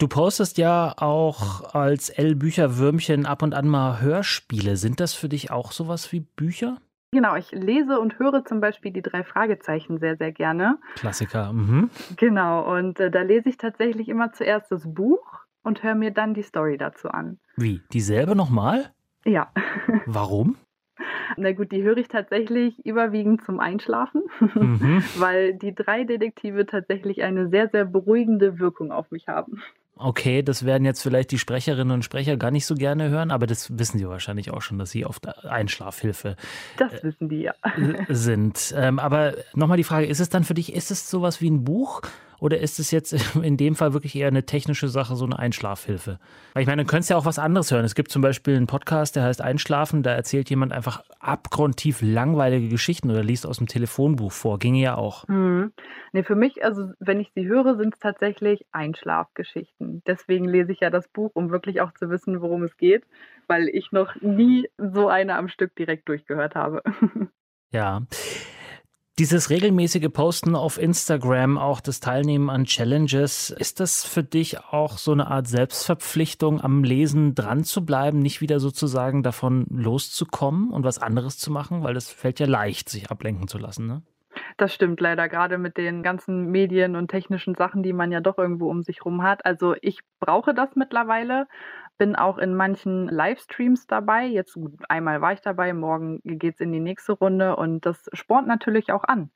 Du 0.00 0.08
postest 0.08 0.56
ja 0.56 0.94
auch 0.96 1.74
als 1.74 2.08
L-Bücher-Würmchen 2.08 3.26
ab 3.26 3.42
und 3.42 3.54
an 3.54 3.68
mal 3.68 4.00
Hörspiele. 4.00 4.76
Sind 4.76 4.98
das 4.98 5.12
für 5.12 5.28
dich 5.28 5.50
auch 5.50 5.72
sowas 5.72 6.10
wie 6.10 6.20
Bücher? 6.20 6.78
Genau, 7.12 7.36
ich 7.36 7.52
lese 7.52 8.00
und 8.00 8.18
höre 8.18 8.46
zum 8.46 8.62
Beispiel 8.62 8.92
die 8.92 9.02
drei 9.02 9.24
Fragezeichen 9.24 9.98
sehr, 9.98 10.16
sehr 10.16 10.32
gerne. 10.32 10.78
Klassiker. 10.94 11.52
Mhm. 11.52 11.90
Genau, 12.16 12.74
und 12.74 12.98
äh, 12.98 13.10
da 13.10 13.20
lese 13.20 13.50
ich 13.50 13.58
tatsächlich 13.58 14.08
immer 14.08 14.32
zuerst 14.32 14.72
das 14.72 14.90
Buch 14.90 15.20
und 15.62 15.82
höre 15.82 15.94
mir 15.94 16.12
dann 16.12 16.32
die 16.32 16.44
Story 16.44 16.78
dazu 16.78 17.10
an. 17.10 17.38
Wie? 17.56 17.82
Dieselbe 17.92 18.34
nochmal? 18.34 18.94
Ja. 19.26 19.52
Warum? 20.06 20.56
Na 21.36 21.52
gut, 21.52 21.72
die 21.72 21.82
höre 21.82 21.98
ich 21.98 22.08
tatsächlich 22.08 22.84
überwiegend 22.86 23.44
zum 23.44 23.60
Einschlafen, 23.60 24.22
mhm. 24.54 25.04
weil 25.18 25.52
die 25.52 25.74
drei 25.74 26.04
Detektive 26.04 26.64
tatsächlich 26.64 27.22
eine 27.22 27.50
sehr, 27.50 27.68
sehr 27.68 27.84
beruhigende 27.84 28.58
Wirkung 28.58 28.92
auf 28.92 29.10
mich 29.10 29.28
haben. 29.28 29.60
Okay, 30.02 30.42
das 30.42 30.64
werden 30.64 30.84
jetzt 30.84 31.02
vielleicht 31.02 31.30
die 31.30 31.38
Sprecherinnen 31.38 31.92
und 31.92 32.04
Sprecher 32.04 32.38
gar 32.38 32.50
nicht 32.50 32.64
so 32.64 32.74
gerne 32.74 33.10
hören, 33.10 33.30
aber 33.30 33.46
das 33.46 33.78
wissen 33.78 33.98
sie 33.98 34.08
wahrscheinlich 34.08 34.50
auch 34.50 34.62
schon, 34.62 34.78
dass 34.78 34.90
sie 34.90 35.04
oft 35.04 35.28
Einschlafhilfe 35.44 36.36
das 36.78 37.02
wissen 37.02 37.28
die 37.28 37.42
ja. 37.42 37.54
sind. 38.08 38.74
Ähm, 38.76 38.98
aber 38.98 39.34
nochmal 39.54 39.76
die 39.76 39.84
Frage, 39.84 40.06
ist 40.06 40.20
es 40.20 40.30
dann 40.30 40.44
für 40.44 40.54
dich, 40.54 40.72
ist 40.72 40.90
es 40.90 41.10
sowas 41.10 41.42
wie 41.42 41.50
ein 41.50 41.64
Buch 41.64 42.00
oder 42.40 42.58
ist 42.58 42.78
es 42.78 42.90
jetzt 42.90 43.12
in 43.42 43.56
dem 43.56 43.74
Fall 43.74 43.92
wirklich 43.92 44.16
eher 44.16 44.28
eine 44.28 44.44
technische 44.44 44.88
Sache, 44.88 45.14
so 45.14 45.24
eine 45.24 45.38
Einschlafhilfe? 45.38 46.18
Weil 46.54 46.62
ich 46.62 46.66
meine, 46.66 46.84
du 46.84 46.88
könntest 46.88 47.10
ja 47.10 47.16
auch 47.16 47.26
was 47.26 47.38
anderes 47.38 47.70
hören. 47.70 47.84
Es 47.84 47.94
gibt 47.94 48.10
zum 48.10 48.22
Beispiel 48.22 48.56
einen 48.56 48.66
Podcast, 48.66 49.16
der 49.16 49.24
heißt 49.24 49.40
Einschlafen, 49.40 50.02
da 50.02 50.12
erzählt 50.12 50.50
jemand 50.50 50.72
einfach 50.72 51.04
abgrundtief 51.20 52.00
langweilige 52.02 52.68
Geschichten 52.68 53.10
oder 53.10 53.22
liest 53.22 53.46
aus 53.46 53.58
dem 53.58 53.66
Telefonbuch 53.66 54.32
vor. 54.32 54.58
Ginge 54.58 54.80
ja 54.80 54.96
auch. 54.96 55.28
Hm. 55.28 55.72
Nee, 56.12 56.22
für 56.24 56.34
mich, 56.34 56.64
also 56.64 56.90
wenn 56.98 57.20
ich 57.20 57.30
sie 57.34 57.46
höre, 57.46 57.76
sind 57.76 57.94
es 57.94 58.00
tatsächlich 58.00 58.66
Einschlafgeschichten. 58.72 60.02
Deswegen 60.06 60.46
lese 60.46 60.72
ich 60.72 60.80
ja 60.80 60.90
das 60.90 61.06
Buch, 61.08 61.30
um 61.34 61.50
wirklich 61.50 61.80
auch 61.80 61.92
zu 61.92 62.10
wissen, 62.10 62.40
worum 62.40 62.64
es 62.64 62.76
geht, 62.76 63.04
weil 63.46 63.68
ich 63.68 63.92
noch 63.92 64.14
nie 64.20 64.68
so 64.78 65.08
eine 65.08 65.36
am 65.36 65.48
Stück 65.48 65.76
direkt 65.76 66.08
durchgehört 66.08 66.54
habe. 66.54 66.82
Ja. 67.72 68.02
Dieses 69.20 69.50
regelmäßige 69.50 70.08
Posten 70.10 70.56
auf 70.56 70.80
Instagram, 70.80 71.58
auch 71.58 71.82
das 71.82 72.00
Teilnehmen 72.00 72.48
an 72.48 72.64
Challenges, 72.64 73.50
ist 73.50 73.78
das 73.78 74.02
für 74.02 74.24
dich 74.24 74.60
auch 74.60 74.96
so 74.96 75.12
eine 75.12 75.26
Art 75.26 75.46
Selbstverpflichtung, 75.46 76.58
am 76.58 76.82
Lesen 76.84 77.34
dran 77.34 77.62
zu 77.62 77.84
bleiben, 77.84 78.20
nicht 78.20 78.40
wieder 78.40 78.60
sozusagen 78.60 79.22
davon 79.22 79.66
loszukommen 79.68 80.70
und 80.70 80.84
was 80.84 80.98
anderes 80.98 81.36
zu 81.36 81.52
machen? 81.52 81.82
Weil 81.82 81.92
das 81.92 82.08
fällt 82.08 82.40
ja 82.40 82.46
leicht, 82.46 82.88
sich 82.88 83.10
ablenken 83.10 83.46
zu 83.46 83.58
lassen, 83.58 83.86
ne? 83.86 84.02
Das 84.56 84.72
stimmt 84.72 85.00
leider, 85.02 85.28
gerade 85.28 85.58
mit 85.58 85.76
den 85.76 86.02
ganzen 86.02 86.50
Medien 86.50 86.96
und 86.96 87.08
technischen 87.08 87.54
Sachen, 87.54 87.82
die 87.82 87.92
man 87.92 88.12
ja 88.12 88.20
doch 88.20 88.38
irgendwo 88.38 88.70
um 88.70 88.82
sich 88.82 89.04
rum 89.04 89.22
hat. 89.22 89.44
Also 89.44 89.74
ich 89.82 90.00
brauche 90.18 90.54
das 90.54 90.76
mittlerweile, 90.76 91.46
bin 92.00 92.16
auch 92.16 92.38
in 92.38 92.54
manchen 92.54 93.08
Livestreams 93.08 93.86
dabei. 93.86 94.24
Jetzt 94.24 94.58
einmal 94.88 95.20
war 95.20 95.34
ich 95.34 95.42
dabei, 95.42 95.74
morgen 95.74 96.20
geht 96.24 96.54
es 96.54 96.60
in 96.60 96.72
die 96.72 96.80
nächste 96.80 97.12
Runde 97.12 97.56
und 97.56 97.84
das 97.84 98.08
spornt 98.14 98.48
natürlich 98.48 98.90
auch 98.90 99.04
an. 99.04 99.30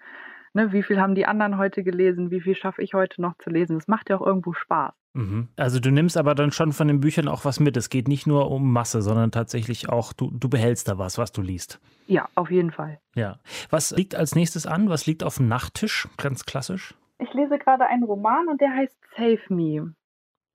Ne, 0.54 0.72
wie 0.72 0.82
viel 0.82 0.98
haben 0.98 1.14
die 1.14 1.26
anderen 1.26 1.58
heute 1.58 1.84
gelesen? 1.84 2.30
Wie 2.30 2.40
viel 2.40 2.54
schaffe 2.54 2.80
ich 2.80 2.94
heute 2.94 3.20
noch 3.20 3.36
zu 3.36 3.50
lesen? 3.50 3.76
Das 3.76 3.86
macht 3.86 4.08
ja 4.08 4.16
auch 4.16 4.26
irgendwo 4.26 4.54
Spaß. 4.54 4.94
Mhm. 5.12 5.48
Also 5.56 5.78
du 5.78 5.90
nimmst 5.90 6.16
aber 6.16 6.34
dann 6.34 6.52
schon 6.52 6.72
von 6.72 6.88
den 6.88 7.00
Büchern 7.00 7.28
auch 7.28 7.44
was 7.44 7.60
mit. 7.60 7.76
Es 7.76 7.90
geht 7.90 8.08
nicht 8.08 8.26
nur 8.26 8.50
um 8.50 8.72
Masse, 8.72 9.02
sondern 9.02 9.30
tatsächlich 9.30 9.90
auch, 9.90 10.14
du, 10.14 10.30
du 10.30 10.48
behältst 10.48 10.88
da 10.88 10.96
was, 10.96 11.18
was 11.18 11.32
du 11.32 11.42
liest. 11.42 11.80
Ja, 12.06 12.30
auf 12.34 12.50
jeden 12.50 12.70
Fall. 12.70 12.98
Ja. 13.14 13.40
Was 13.68 13.90
liegt 13.90 14.14
als 14.14 14.34
nächstes 14.34 14.66
an? 14.66 14.88
Was 14.88 15.04
liegt 15.04 15.22
auf 15.22 15.36
dem 15.36 15.48
Nachttisch? 15.48 16.08
Ganz 16.16 16.46
klassisch. 16.46 16.94
Ich 17.18 17.34
lese 17.34 17.58
gerade 17.58 17.84
einen 17.84 18.04
Roman 18.04 18.48
und 18.48 18.62
der 18.62 18.70
heißt 18.70 18.96
Save 19.16 19.42
Me. 19.50 19.94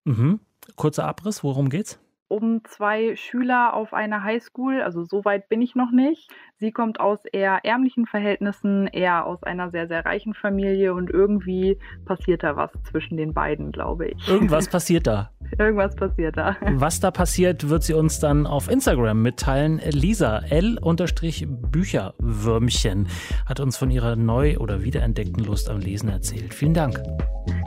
Mhm. 0.06 0.40
Kurzer 0.76 1.06
Abriss, 1.06 1.44
worum 1.44 1.70
geht's? 1.70 2.00
um 2.30 2.64
zwei 2.64 3.16
Schüler 3.16 3.74
auf 3.74 3.94
einer 3.94 4.24
Highschool. 4.24 4.82
Also 4.82 5.04
so 5.04 5.26
weit 5.26 5.50
bin 5.50 5.62
ich 5.62 5.76
noch 5.76 5.92
nicht. 5.92 6.30
Sie 6.58 6.72
kommt 6.72 7.00
aus 7.00 7.26
eher 7.26 7.66
ärmlichen 7.66 8.06
Verhältnissen, 8.06 8.86
eher 8.88 9.26
aus 9.26 9.42
einer 9.44 9.72
sehr, 9.72 9.88
sehr 9.88 10.06
reichen 10.06 10.36
Familie 10.36 10.94
und 10.94 11.10
irgendwie 11.10 11.80
passiert 12.06 12.44
da 12.44 12.56
was 12.56 12.70
zwischen 12.84 13.18
den 13.18 13.34
beiden, 13.34 13.72
glaube 13.72 14.10
ich. 14.10 14.28
Irgendwas 14.28 14.68
passiert 14.72 15.08
da. 15.08 15.32
Irgendwas 15.58 15.96
passiert 15.96 16.38
da. 16.38 16.56
Was 16.62 17.00
da 17.00 17.10
passiert, 17.10 17.68
wird 17.70 17.82
sie 17.82 17.96
uns 17.96 18.20
dann 18.20 18.46
auf 18.46 18.70
Instagram 18.70 19.24
mitteilen. 19.24 19.82
Lisa 19.90 20.44
L-Bücherwürmchen 20.50 23.08
hat 23.48 23.60
uns 23.60 23.76
von 23.76 23.90
ihrer 23.90 24.16
neu 24.16 24.60
oder 24.60 24.84
wiederentdeckten 24.84 25.44
Lust 25.44 25.68
am 25.70 25.80
Lesen 25.80 26.10
erzählt. 26.10 26.54
Vielen 26.54 26.76
Dank. 26.76 27.02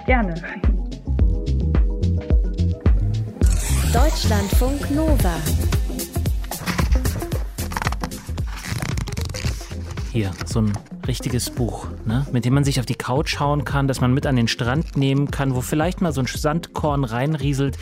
Gerne. 0.06 0.35
Deutschlandfunk 3.93 4.91
Nova. 4.91 5.37
Hier, 10.11 10.31
so 10.47 10.63
ein 10.63 10.73
richtiges 11.07 11.51
Buch, 11.51 11.89
ne? 12.07 12.27
mit 12.33 12.47
dem 12.47 12.55
man 12.55 12.65
sich 12.65 12.81
auf 12.81 12.87
die 12.87 12.95
Couch 12.95 13.39
hauen 13.39 13.67
kann, 13.67 13.89
das 13.89 14.01
man 14.01 14.15
mit 14.15 14.27
an 14.27 14.37
den 14.37 14.49
Strand 14.49 14.97
nehmen 14.97 15.31
kann, 15.31 15.55
wo 15.55 15.61
vielleicht 15.61 16.01
mal 16.01 16.13
so 16.13 16.23
ein 16.23 16.27
Sandkorn 16.27 17.05
reinrieselt, 17.05 17.77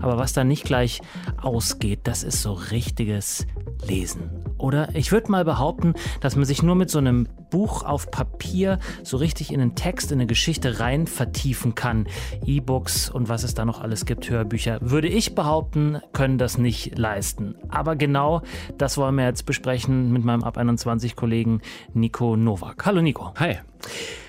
aber 0.00 0.18
was 0.18 0.32
dann 0.32 0.46
nicht 0.46 0.62
gleich 0.62 1.00
ausgeht, 1.42 2.00
das 2.04 2.22
ist 2.22 2.42
so 2.42 2.52
richtiges 2.52 3.44
Lesen. 3.84 4.35
Oder 4.58 4.94
ich 4.94 5.12
würde 5.12 5.30
mal 5.30 5.44
behaupten, 5.44 5.94
dass 6.20 6.36
man 6.36 6.44
sich 6.44 6.62
nur 6.62 6.74
mit 6.74 6.90
so 6.90 6.98
einem 6.98 7.28
Buch 7.50 7.84
auf 7.84 8.10
Papier 8.10 8.78
so 9.02 9.16
richtig 9.16 9.52
in 9.52 9.60
einen 9.60 9.74
Text, 9.74 10.12
in 10.12 10.18
eine 10.18 10.26
Geschichte 10.26 10.80
rein 10.80 11.06
vertiefen 11.06 11.74
kann. 11.74 12.06
E-Books 12.44 13.10
und 13.10 13.28
was 13.28 13.42
es 13.42 13.54
da 13.54 13.64
noch 13.64 13.80
alles 13.80 14.06
gibt, 14.06 14.28
Hörbücher, 14.28 14.78
würde 14.80 15.08
ich 15.08 15.34
behaupten, 15.34 16.00
können 16.12 16.38
das 16.38 16.58
nicht 16.58 16.98
leisten. 16.98 17.56
Aber 17.68 17.96
genau 17.96 18.42
das 18.78 18.98
wollen 18.98 19.14
wir 19.16 19.24
jetzt 19.24 19.46
besprechen 19.46 20.12
mit 20.12 20.24
meinem 20.24 20.42
Ab 20.42 20.56
21 20.56 21.16
Kollegen 21.16 21.60
Nico 21.94 22.36
Nowak. 22.36 22.84
Hallo 22.86 23.02
Nico. 23.02 23.32
Hi. 23.38 23.58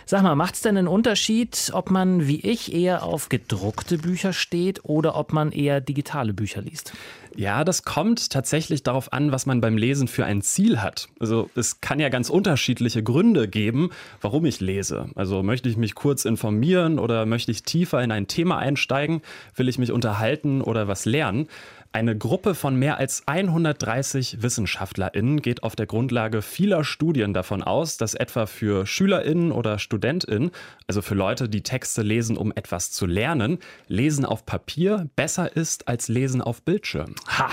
Sag 0.05 0.23
mal, 0.23 0.35
macht 0.35 0.55
es 0.55 0.61
denn 0.61 0.77
einen 0.77 0.87
Unterschied, 0.87 1.71
ob 1.73 1.91
man 1.91 2.27
wie 2.27 2.39
ich 2.39 2.73
eher 2.73 3.03
auf 3.03 3.27
gedruckte 3.27 3.97
Bücher 3.97 4.31
steht 4.31 4.85
oder 4.85 5.15
ob 5.15 5.33
man 5.33 5.51
eher 5.51 5.81
digitale 5.81 6.33
Bücher 6.33 6.61
liest? 6.61 6.93
Ja, 7.35 7.63
das 7.63 7.83
kommt 7.83 8.31
tatsächlich 8.31 8.81
darauf 8.81 9.13
an, 9.13 9.31
was 9.31 9.45
man 9.45 9.61
beim 9.61 9.77
Lesen 9.77 10.07
für 10.07 10.25
ein 10.25 10.41
Ziel 10.41 10.81
hat. 10.81 11.09
Also 11.19 11.51
es 11.55 11.81
kann 11.81 11.99
ja 11.99 12.09
ganz 12.09 12.31
unterschiedliche 12.31 13.03
Gründe 13.03 13.47
geben, 13.47 13.91
warum 14.21 14.45
ich 14.45 14.59
lese. 14.59 15.09
Also 15.13 15.43
möchte 15.43 15.69
ich 15.69 15.77
mich 15.77 15.93
kurz 15.93 16.25
informieren 16.25 16.97
oder 16.97 17.27
möchte 17.27 17.51
ich 17.51 17.61
tiefer 17.61 18.01
in 18.01 18.11
ein 18.11 18.27
Thema 18.27 18.57
einsteigen? 18.57 19.21
Will 19.55 19.69
ich 19.69 19.77
mich 19.77 19.91
unterhalten 19.91 20.61
oder 20.61 20.87
was 20.87 21.05
lernen? 21.05 21.47
Eine 21.97 22.15
Gruppe 22.15 22.53
von 22.53 22.75
mehr 22.75 22.99
als 22.99 23.23
130 23.25 24.43
WissenschaftlerInnen 24.43 25.41
geht 25.41 25.63
auf 25.63 25.75
der 25.75 25.87
Grundlage 25.87 26.43
vieler 26.43 26.83
Studien 26.83 27.33
davon 27.33 27.63
aus, 27.63 27.97
dass 27.97 28.13
etwa 28.13 28.45
für 28.45 28.85
SchülerInnen 28.85 29.51
oder 29.51 29.79
StudentInnen, 29.79 30.51
also 30.85 31.01
für 31.01 31.15
Leute, 31.15 31.49
die 31.49 31.63
Texte 31.63 32.03
lesen, 32.03 32.37
um 32.37 32.51
etwas 32.51 32.91
zu 32.91 33.07
lernen, 33.07 33.57
Lesen 33.87 34.25
auf 34.25 34.45
Papier 34.45 35.09
besser 35.15 35.55
ist 35.55 35.87
als 35.87 36.07
Lesen 36.07 36.43
auf 36.43 36.61
Bildschirm. 36.61 37.15
Ha! 37.29 37.49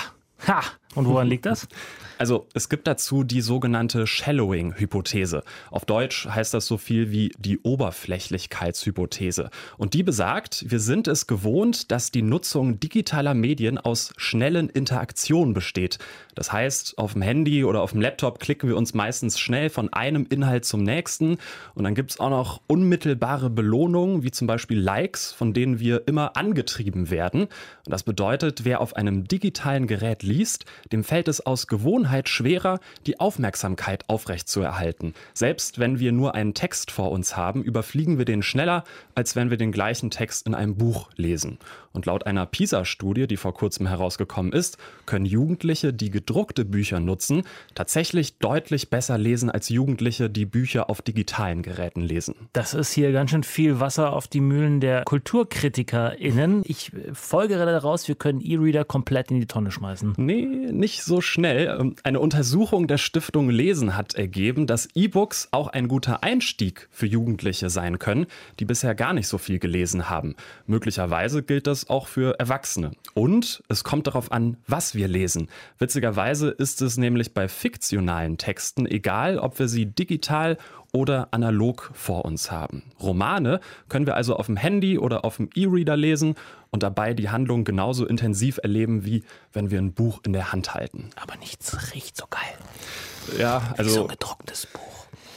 Ha! 0.47 0.61
Und 0.95 1.07
woran 1.07 1.29
liegt 1.29 1.47
das? 1.47 1.69
Also 2.17 2.47
es 2.55 2.69
gibt 2.69 2.87
dazu 2.87 3.25
die 3.25 3.41
sogenannte 3.41 4.07
Shallowing-Hypothese. 4.07 5.43
Auf 5.73 5.85
Deutsch 5.85 6.29
heißt 6.29 6.55
das 6.55 6.67
so 6.67 6.79
viel 6.79 7.11
wie 7.11 7.33
die 7.39 7.59
Oberflächlichkeitshypothese. 7.59 9.51
Und 9.79 9.95
die 9.95 10.05
besagt, 10.05 10.65
wir 10.69 10.79
sind 10.79 11.09
es 11.09 11.27
gewohnt, 11.27 11.91
dass 11.91 12.13
die 12.13 12.23
Nutzung 12.23 12.79
digitaler 12.79 13.35
Medien 13.35 13.79
aus 13.79 14.13
schnellen 14.17 14.69
Interaktionen 14.69 15.55
besteht. 15.55 15.99
Das 16.37 16.53
heißt, 16.53 16.99
auf 16.99 17.15
dem 17.15 17.23
Handy 17.23 17.65
oder 17.65 17.83
auf 17.83 17.91
dem 17.91 18.01
Laptop 18.01 18.39
klicken 18.39 18.69
wir 18.69 18.77
uns 18.77 18.95
meistens 18.95 19.39
schnell 19.39 19.69
von 19.69 19.93
einem 19.93 20.27
Inhalt 20.31 20.65
zum 20.65 20.85
nächsten. 20.85 21.39
Und 21.75 21.83
dann 21.83 21.97
gibt 21.97 22.13
es 22.13 22.21
auch 22.21 22.31
noch 22.31 22.61
unmittelbare 22.69 23.51
Belohnungen, 23.51 24.23
wie 24.23 24.31
zum 24.31 24.47
Beispiel 24.47 24.79
Likes, 24.79 25.33
von 25.33 25.53
denen 25.53 25.81
wir 25.81 26.07
immer 26.07 26.37
angetrieben 26.37 27.11
werden. 27.11 27.43
Und 27.43 27.91
das 27.91 28.05
bedeutet, 28.05 28.65
wer 28.65 28.81
auf 28.81 28.95
einem 28.95 29.27
digitalen 29.27 29.89
Gerät 29.89 30.23
liest, 30.23 30.65
dem 30.93 31.05
fällt 31.05 31.29
es 31.29 31.45
aus 31.45 31.67
Gewohnheit 31.67 32.29
schwerer, 32.29 32.81
die 33.07 33.21
Aufmerksamkeit 33.21 34.09
aufrechtzuerhalten. 34.09 35.15
Selbst 35.33 35.79
wenn 35.79 35.99
wir 35.99 36.13
nur 36.13 36.35
einen 36.35 36.55
Text 36.55 36.91
vor 36.91 37.11
uns 37.11 37.37
haben, 37.37 37.63
überfliegen 37.63 38.19
wir 38.19 38.25
den 38.25 38.43
schneller, 38.43 38.85
als 39.15 39.37
wenn 39.37 39.51
wir 39.51 39.57
den 39.57 39.73
gleichen 39.73 40.11
Text 40.11 40.47
in 40.47 40.55
einem 40.55 40.77
Buch 40.77 41.11
lesen. 41.17 41.59
Und 41.93 42.07
laut 42.07 42.27
einer 42.27 42.45
PISA-Studie, 42.45 43.29
die 43.29 43.37
vor 43.37 43.55
kurzem 43.55 43.87
herausgekommen 43.87 44.53
ist, 44.53 44.79
können 45.07 45.27
Jugendliche, 45.27 45.93
die 45.93 46.11
gedruckte 46.11 46.65
Bücher 46.65 46.99
nutzen, 46.99 47.43
tatsächlich 47.75 48.39
deutlich 48.39 48.91
besser 48.91 49.17
lesen 49.17 49.49
als 49.49 49.69
Jugendliche, 49.69 50.29
die 50.29 50.45
Bücher 50.45 50.91
auf 50.91 51.03
digitalen 51.03 51.63
Geräten 51.63 52.01
lesen. 52.01 52.35
Das 52.53 52.75
ist 52.75 52.93
hier 52.93 53.13
ganz 53.13 53.31
schön 53.31 53.45
viel 53.45 53.79
Wasser 53.79 54.13
auf 54.13 54.27
die 54.27 54.41
Mühlen 54.41 54.81
der 54.81 55.05
KulturkritikerInnen. 55.05 56.63
Ich 56.67 56.91
folgere 57.13 57.65
daraus, 57.65 58.09
wir 58.09 58.17
können 58.17 58.41
E-Reader 58.41 58.85
komplett 58.85 59.31
in 59.31 59.41
die 59.41 59.47
Tonne 59.47 59.71
schmeißen. 59.71 60.15
Nee, 60.17 60.47
nicht 60.75 61.03
so 61.03 61.21
schnell. 61.21 61.77
Ähm, 61.81 61.97
eine 62.03 62.21
Untersuchung 62.21 62.87
der 62.87 62.99
Stiftung 62.99 63.49
Lesen 63.49 63.97
hat 63.97 64.15
ergeben, 64.15 64.67
dass 64.67 64.89
E-Books 64.95 65.49
auch 65.53 65.69
ein 65.69 65.89
guter 65.89 66.23
Einstieg 66.23 66.89
für 66.91 67.07
Jugendliche 67.07 67.71
sein 67.71 67.99
können, 67.99 68.27
die 68.61 68.65
bisher 68.65 68.95
gar 68.95 69.13
nicht 69.13 69.29
so 69.29 69.39
viel 69.39 69.59
gelesen 69.59 70.11
haben. 70.11 70.35
Möglicherweise 70.67 71.43
gilt 71.43 71.67
das 71.67 71.89
auch 71.89 72.09
für 72.09 72.39
Erwachsene. 72.39 72.93
Und 73.15 73.63
es 73.69 73.85
kommt 73.85 74.07
darauf 74.07 74.33
an, 74.33 74.57
was 74.67 74.95
wir 74.95 75.09
lesen. 75.09 75.49
Witzigerweise 75.79 76.51
ist 76.51 76.83
es 76.83 76.97
nämlich 76.97 77.33
bei 77.33 77.49
fiktionalen 77.49 78.39
Texten 78.39 78.87
egal, 78.87 79.39
ob 79.39 79.59
wir 79.59 79.69
sie 79.69 79.87
digital 79.87 80.59
oder 80.95 81.29
analog 81.33 81.91
vor 81.93 82.25
uns 82.25 82.51
haben. 82.51 82.85
Romane 83.03 83.61
können 83.89 84.07
wir 84.07 84.15
also 84.15 84.37
auf 84.37 84.47
dem 84.47 84.57
Handy 84.57 84.97
oder 84.97 85.25
auf 85.25 85.37
dem 85.37 85.51
E-Reader 85.55 85.97
lesen 85.97 86.37
und 86.71 86.83
dabei 86.83 87.15
die 87.15 87.29
Handlung 87.29 87.65
genauso 87.65 88.07
intensiv 88.07 88.59
erleben, 88.63 89.05
wie 89.05 89.25
wenn 89.53 89.71
wir 89.71 89.81
ein 89.81 89.93
Buch 89.93 90.21
in 90.25 90.33
der 90.33 90.53
Hand 90.53 90.73
halten. 90.73 91.11
Aber 91.17 91.37
nichts 91.37 91.93
riecht 91.93 92.17
so 92.17 92.27
geil. 92.31 93.39
Ja, 93.39 93.75
also. 93.77 93.91
Wie 93.91 93.95
so 93.95 94.03
ein 94.03 94.09
gedrucktes 94.09 94.67
Buch. 94.67 94.81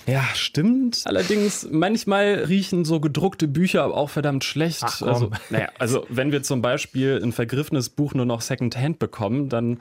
Ja, 0.05 0.23
stimmt. 0.35 1.01
Allerdings, 1.05 1.67
manchmal 1.69 2.45
riechen 2.47 2.85
so 2.85 3.01
gedruckte 3.01 3.47
Bücher 3.47 3.85
auch 3.85 4.09
verdammt 4.09 4.45
schlecht. 4.45 4.83
Ach, 4.83 5.01
also, 5.01 5.31
naja, 5.49 5.67
also 5.79 6.05
wenn 6.07 6.31
wir 6.31 6.43
zum 6.43 6.61
Beispiel 6.61 7.19
ein 7.21 7.33
vergriffenes 7.33 7.89
Buch 7.89 8.13
nur 8.13 8.25
noch 8.25 8.39
Secondhand 8.39 8.99
bekommen, 8.99 9.49
dann 9.49 9.79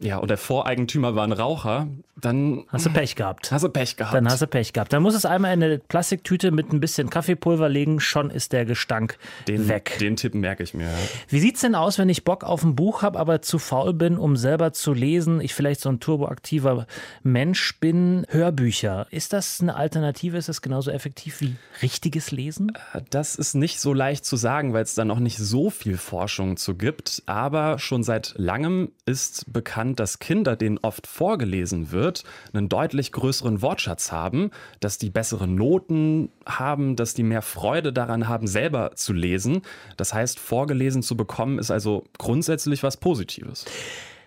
ja, 0.00 0.18
und 0.18 0.28
der 0.30 0.38
Voreigentümer 0.38 1.14
war 1.14 1.24
ein 1.24 1.32
Raucher, 1.32 1.88
dann 2.20 2.64
Hast 2.68 2.84
du 2.84 2.90
Pech 2.90 3.14
gehabt. 3.14 3.52
hast 3.52 3.62
du 3.62 3.68
Pech 3.68 3.96
gehabt. 3.96 4.12
Dann 4.12 4.28
hast 4.28 4.42
du 4.42 4.48
Pech 4.48 4.72
gehabt. 4.72 4.92
Dann 4.92 5.04
muss 5.04 5.14
es 5.14 5.24
einmal 5.24 5.54
in 5.54 5.62
eine 5.62 5.78
Plastiktüte 5.78 6.50
mit 6.50 6.72
ein 6.72 6.80
bisschen 6.80 7.10
Kaffeepulver 7.10 7.68
legen, 7.68 8.00
schon 8.00 8.30
ist 8.30 8.52
der 8.52 8.64
Gestank 8.64 9.18
den, 9.46 9.68
weg. 9.68 9.96
Den 10.00 10.16
Tipp 10.16 10.34
merke 10.34 10.64
ich 10.64 10.74
mir. 10.74 10.86
ja. 10.86 10.98
Wie 11.28 11.38
sieht's 11.38 11.60
denn 11.60 11.76
aus, 11.76 11.96
wenn 11.96 12.08
ich 12.08 12.24
Bock 12.24 12.42
auf 12.42 12.64
ein 12.64 12.74
Buch 12.74 13.02
habe, 13.02 13.20
aber 13.20 13.40
zu 13.42 13.60
faul 13.60 13.94
bin, 13.94 14.18
um 14.18 14.36
selber 14.36 14.72
zu 14.72 14.92
lesen? 14.92 15.40
Ich 15.40 15.54
vielleicht 15.54 15.80
so 15.80 15.90
ein 15.90 16.00
turboaktiver 16.00 16.86
Mensch 17.22 17.78
bin. 17.78 18.26
Hörbücher. 18.28 19.06
Ist 19.10 19.32
das 19.32 19.60
eine 19.60 19.76
Alternative? 19.76 20.36
Ist 20.36 20.48
das 20.48 20.60
genauso 20.60 20.90
effektiv 20.90 21.40
wie 21.40 21.54
richtiges 21.82 22.32
Lesen? 22.32 22.72
Das 23.10 23.36
ist 23.36 23.54
nicht 23.54 23.78
so 23.78 23.92
leicht 23.92 24.24
zu 24.24 24.36
sagen, 24.36 24.72
weil 24.72 24.82
es 24.82 24.94
da 24.94 25.04
noch 25.04 25.20
nicht 25.20 25.38
so 25.38 25.70
viel 25.70 25.96
Forschung 25.96 26.56
zu 26.56 26.74
gibt. 26.74 27.22
Aber 27.26 27.78
schon 27.78 28.02
seit 28.02 28.34
langem 28.36 28.90
ist 29.06 29.52
bekannt, 29.52 29.87
dass 29.96 30.18
Kinder, 30.18 30.56
denen 30.56 30.78
oft 30.78 31.06
vorgelesen 31.06 31.90
wird, 31.90 32.24
einen 32.52 32.68
deutlich 32.68 33.12
größeren 33.12 33.62
Wortschatz 33.62 34.12
haben, 34.12 34.50
dass 34.80 34.98
die 34.98 35.10
bessere 35.10 35.46
Noten 35.46 36.30
haben, 36.46 36.96
dass 36.96 37.14
die 37.14 37.22
mehr 37.22 37.42
Freude 37.42 37.92
daran 37.92 38.28
haben, 38.28 38.46
selber 38.46 38.92
zu 38.94 39.12
lesen. 39.12 39.62
Das 39.96 40.14
heißt, 40.14 40.38
vorgelesen 40.38 41.02
zu 41.02 41.16
bekommen, 41.16 41.58
ist 41.58 41.70
also 41.70 42.04
grundsätzlich 42.18 42.82
was 42.82 42.96
Positives. 42.96 43.64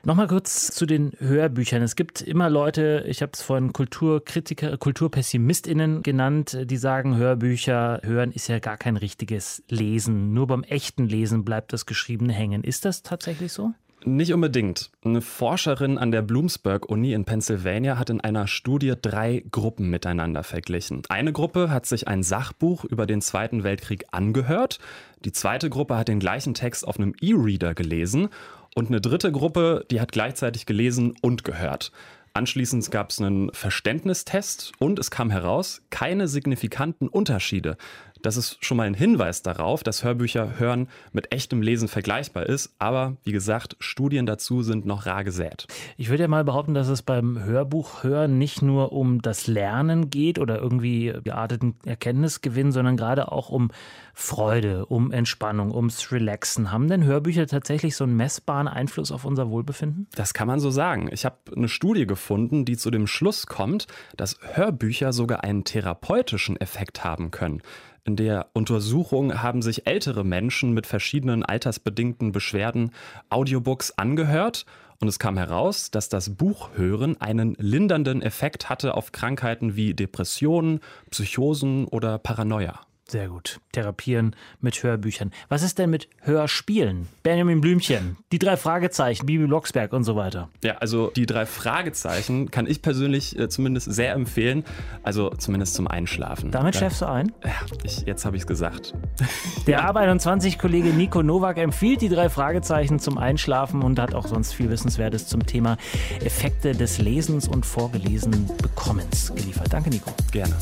Nochmal 0.03 0.27
kurz 0.27 0.71
zu 0.71 0.87
den 0.87 1.11
Hörbüchern. 1.19 1.83
Es 1.83 1.95
gibt 1.95 2.21
immer 2.21 2.49
Leute, 2.49 3.03
ich 3.07 3.21
habe 3.21 3.33
es 3.35 3.43
vorhin 3.43 3.71
Kulturkritiker, 3.71 4.75
KulturpessimistInnen 4.77 6.01
genannt, 6.01 6.57
die 6.63 6.77
sagen, 6.77 7.17
Hörbücher 7.17 8.01
hören 8.03 8.31
ist 8.31 8.47
ja 8.47 8.57
gar 8.57 8.77
kein 8.77 8.97
richtiges 8.97 9.61
Lesen. 9.69 10.33
Nur 10.33 10.47
beim 10.47 10.63
echten 10.63 11.07
Lesen 11.07 11.45
bleibt 11.45 11.71
das 11.71 11.85
Geschriebene 11.85 12.33
hängen. 12.33 12.63
Ist 12.63 12.85
das 12.85 13.03
tatsächlich 13.03 13.53
so? 13.53 13.73
Nicht 14.03 14.33
unbedingt. 14.33 14.89
Eine 15.03 15.21
Forscherin 15.21 15.99
an 15.99 16.11
der 16.11 16.23
Bloomsburg-Uni 16.23 17.13
in 17.13 17.23
Pennsylvania 17.23 17.99
hat 17.99 18.09
in 18.09 18.19
einer 18.19 18.47
Studie 18.47 18.93
drei 18.99 19.43
Gruppen 19.51 19.91
miteinander 19.91 20.43
verglichen. 20.43 21.03
Eine 21.09 21.31
Gruppe 21.31 21.69
hat 21.69 21.85
sich 21.85 22.07
ein 22.07 22.23
Sachbuch 22.23 22.83
über 22.83 23.05
den 23.05 23.21
Zweiten 23.21 23.63
Weltkrieg 23.63 24.05
angehört. 24.11 24.79
Die 25.23 25.31
zweite 25.31 25.69
Gruppe 25.69 25.97
hat 25.97 26.07
den 26.07 26.19
gleichen 26.19 26.55
Text 26.55 26.87
auf 26.87 26.97
einem 26.97 27.13
E-Reader 27.21 27.75
gelesen. 27.75 28.29
Und 28.73 28.87
eine 28.87 29.01
dritte 29.01 29.31
Gruppe, 29.31 29.85
die 29.91 30.01
hat 30.01 30.11
gleichzeitig 30.11 30.65
gelesen 30.65 31.13
und 31.21 31.43
gehört. 31.43 31.91
Anschließend 32.33 32.89
gab 32.91 33.09
es 33.09 33.19
einen 33.19 33.51
Verständnistest 33.51 34.71
und 34.79 34.99
es 34.99 35.11
kam 35.11 35.29
heraus, 35.29 35.81
keine 35.89 36.29
signifikanten 36.29 37.09
Unterschiede. 37.09 37.75
Das 38.21 38.37
ist 38.37 38.63
schon 38.63 38.77
mal 38.77 38.87
ein 38.87 38.93
Hinweis 38.93 39.41
darauf, 39.41 39.83
dass 39.83 40.03
Hörbücher 40.03 40.59
hören 40.59 40.87
mit 41.11 41.31
echtem 41.31 41.61
Lesen 41.61 41.87
vergleichbar 41.87 42.45
ist. 42.45 42.73
Aber 42.79 43.17
wie 43.23 43.31
gesagt, 43.31 43.75
Studien 43.79 44.25
dazu 44.25 44.61
sind 44.61 44.85
noch 44.85 45.05
rar 45.05 45.23
gesät. 45.23 45.67
Ich 45.97 46.09
würde 46.09 46.23
ja 46.23 46.27
mal 46.27 46.43
behaupten, 46.43 46.73
dass 46.73 46.87
es 46.87 47.01
beim 47.01 47.43
Hörbuchhören 47.43 48.37
nicht 48.37 48.61
nur 48.61 48.91
um 48.91 49.21
das 49.21 49.47
Lernen 49.47 50.09
geht 50.09 50.39
oder 50.39 50.59
irgendwie 50.59 51.13
gearteten 51.23 51.75
Erkenntnisgewinn, 51.85 52.71
sondern 52.71 52.97
gerade 52.97 53.31
auch 53.31 53.49
um 53.49 53.71
Freude, 54.13 54.85
um 54.85 55.11
Entspannung, 55.11 55.73
ums 55.73 56.11
Relaxen. 56.11 56.71
Haben 56.71 56.87
denn 56.87 57.03
Hörbücher 57.03 57.47
tatsächlich 57.47 57.95
so 57.95 58.03
einen 58.03 58.15
messbaren 58.15 58.67
Einfluss 58.67 59.11
auf 59.11 59.25
unser 59.25 59.49
Wohlbefinden? 59.49 60.07
Das 60.15 60.33
kann 60.33 60.47
man 60.47 60.59
so 60.59 60.69
sagen. 60.69 61.09
Ich 61.11 61.25
habe 61.25 61.37
eine 61.55 61.69
Studie 61.69 62.05
gefunden, 62.05 62.65
die 62.65 62.77
zu 62.77 62.91
dem 62.91 63.07
Schluss 63.07 63.47
kommt, 63.47 63.87
dass 64.15 64.37
Hörbücher 64.53 65.13
sogar 65.13 65.43
einen 65.43 65.63
therapeutischen 65.63 66.59
Effekt 66.59 67.03
haben 67.03 67.31
können. 67.31 67.61
In 68.03 68.15
der 68.15 68.47
Untersuchung 68.53 69.43
haben 69.43 69.61
sich 69.61 69.85
ältere 69.85 70.23
Menschen 70.23 70.73
mit 70.73 70.87
verschiedenen 70.87 71.43
altersbedingten 71.43 72.31
Beschwerden 72.31 72.91
Audiobooks 73.29 73.91
angehört 73.91 74.65
und 74.99 75.07
es 75.07 75.19
kam 75.19 75.37
heraus, 75.37 75.91
dass 75.91 76.09
das 76.09 76.35
Buchhören 76.35 77.19
einen 77.21 77.55
lindernden 77.59 78.21
Effekt 78.21 78.69
hatte 78.69 78.95
auf 78.95 79.11
Krankheiten 79.11 79.75
wie 79.75 79.93
Depressionen, 79.93 80.79
Psychosen 81.11 81.85
oder 81.85 82.17
Paranoia. 82.17 82.79
Sehr 83.11 83.27
gut. 83.27 83.59
Therapieren 83.73 84.37
mit 84.61 84.81
Hörbüchern. 84.81 85.31
Was 85.49 85.63
ist 85.63 85.79
denn 85.79 85.89
mit 85.89 86.07
Hörspielen? 86.21 87.09
Benjamin 87.23 87.59
Blümchen, 87.59 88.15
die 88.31 88.39
drei 88.39 88.55
Fragezeichen, 88.55 89.25
Bibi 89.25 89.47
Blocksberg 89.47 89.91
und 89.91 90.05
so 90.05 90.15
weiter. 90.15 90.47
Ja, 90.63 90.77
also 90.77 91.11
die 91.13 91.25
drei 91.25 91.45
Fragezeichen 91.45 92.51
kann 92.51 92.67
ich 92.67 92.81
persönlich 92.81 93.37
äh, 93.37 93.49
zumindest 93.49 93.91
sehr 93.91 94.13
empfehlen. 94.13 94.63
Also 95.03 95.29
zumindest 95.31 95.73
zum 95.73 95.89
Einschlafen. 95.89 96.51
Damit 96.51 96.77
schläfst 96.77 97.01
du 97.01 97.05
ein? 97.09 97.33
Ja, 97.43 97.51
ich, 97.83 98.03
jetzt 98.03 98.23
habe 98.23 98.37
ich 98.37 98.43
es 98.43 98.47
gesagt. 98.47 98.93
Der 99.67 99.83
Ab 99.83 99.97
21-Kollege 99.97 100.93
Nico 100.93 101.21
Nowak 101.21 101.57
empfiehlt 101.57 101.99
die 101.99 102.07
drei 102.07 102.29
Fragezeichen 102.29 102.99
zum 102.99 103.17
Einschlafen 103.17 103.81
und 103.81 103.99
hat 103.99 104.15
auch 104.15 104.27
sonst 104.27 104.53
viel 104.53 104.69
Wissenswertes 104.69 105.27
zum 105.27 105.45
Thema 105.45 105.75
Effekte 106.23 106.71
des 106.71 106.97
Lesens 106.97 107.49
und 107.49 107.65
vorgelesenen 107.65 108.49
Bekommens 108.61 109.33
geliefert. 109.35 109.67
Danke, 109.73 109.89
Nico. 109.89 110.11
Gerne. 110.31 110.55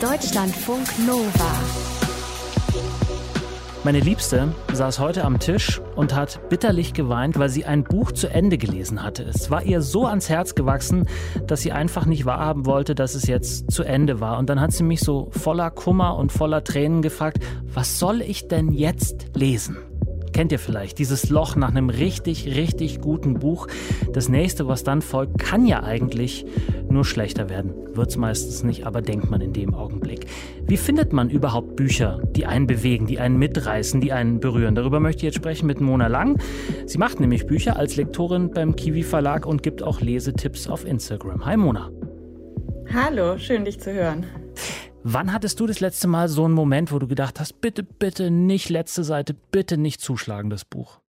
Deutschlandfunk 0.00 0.86
Nova. 1.06 1.52
Meine 3.84 4.00
Liebste 4.00 4.54
saß 4.72 4.98
heute 4.98 5.24
am 5.24 5.38
Tisch 5.38 5.78
und 5.94 6.14
hat 6.14 6.48
bitterlich 6.48 6.94
geweint, 6.94 7.38
weil 7.38 7.50
sie 7.50 7.66
ein 7.66 7.84
Buch 7.84 8.10
zu 8.12 8.28
Ende 8.28 8.56
gelesen 8.56 9.02
hatte. 9.02 9.24
Es 9.24 9.50
war 9.50 9.62
ihr 9.62 9.82
so 9.82 10.06
ans 10.06 10.30
Herz 10.30 10.54
gewachsen, 10.54 11.06
dass 11.46 11.60
sie 11.60 11.72
einfach 11.72 12.06
nicht 12.06 12.24
wahrhaben 12.24 12.64
wollte, 12.64 12.94
dass 12.94 13.14
es 13.14 13.26
jetzt 13.26 13.70
zu 13.70 13.82
Ende 13.82 14.20
war. 14.20 14.38
Und 14.38 14.48
dann 14.48 14.58
hat 14.58 14.72
sie 14.72 14.84
mich 14.84 15.00
so 15.00 15.28
voller 15.32 15.70
Kummer 15.70 16.16
und 16.16 16.32
voller 16.32 16.64
Tränen 16.64 17.02
gefragt, 17.02 17.44
was 17.74 17.98
soll 17.98 18.22
ich 18.22 18.48
denn 18.48 18.72
jetzt 18.72 19.36
lesen? 19.36 19.76
Kennt 20.32 20.52
ihr 20.52 20.58
vielleicht 20.58 20.98
dieses 20.98 21.28
Loch 21.28 21.56
nach 21.56 21.70
einem 21.70 21.90
richtig, 21.90 22.56
richtig 22.56 23.00
guten 23.00 23.34
Buch? 23.34 23.66
Das 24.12 24.28
nächste, 24.28 24.68
was 24.68 24.84
dann 24.84 25.02
folgt, 25.02 25.38
kann 25.38 25.66
ja 25.66 25.82
eigentlich 25.82 26.44
nur 26.88 27.04
schlechter 27.04 27.48
werden. 27.48 27.72
Wird 27.94 28.10
es 28.10 28.16
meistens 28.16 28.62
nicht, 28.62 28.86
aber 28.86 29.02
denkt 29.02 29.30
man 29.30 29.40
in 29.40 29.52
dem 29.52 29.74
Augenblick. 29.74 30.26
Wie 30.66 30.76
findet 30.76 31.12
man 31.12 31.30
überhaupt 31.30 31.76
Bücher, 31.76 32.20
die 32.36 32.46
einen 32.46 32.66
bewegen, 32.66 33.06
die 33.06 33.18
einen 33.18 33.38
mitreißen, 33.38 34.00
die 34.00 34.12
einen 34.12 34.40
berühren? 34.40 34.74
Darüber 34.74 35.00
möchte 35.00 35.18
ich 35.18 35.24
jetzt 35.24 35.36
sprechen 35.36 35.66
mit 35.66 35.80
Mona 35.80 36.06
Lang. 36.06 36.40
Sie 36.86 36.98
macht 36.98 37.20
nämlich 37.20 37.46
Bücher 37.46 37.76
als 37.76 37.96
Lektorin 37.96 38.50
beim 38.50 38.76
Kiwi 38.76 39.02
Verlag 39.02 39.46
und 39.46 39.62
gibt 39.62 39.82
auch 39.82 40.00
Lesetipps 40.00 40.68
auf 40.68 40.84
Instagram. 40.84 41.44
Hi 41.44 41.56
Mona. 41.56 41.90
Hallo, 42.92 43.38
schön 43.38 43.64
dich 43.64 43.80
zu 43.80 43.92
hören. 43.92 44.26
Wann 45.02 45.32
hattest 45.32 45.58
du 45.58 45.66
das 45.66 45.80
letzte 45.80 46.08
Mal 46.08 46.28
so 46.28 46.44
einen 46.44 46.54
Moment, 46.54 46.92
wo 46.92 46.98
du 46.98 47.08
gedacht 47.08 47.40
hast, 47.40 47.60
bitte, 47.60 47.82
bitte 47.82 48.30
nicht 48.30 48.68
letzte 48.68 49.02
Seite, 49.02 49.34
bitte 49.34 49.78
nicht 49.78 50.00
zuschlagen, 50.00 50.50
das 50.50 50.66
Buch? 50.66 51.00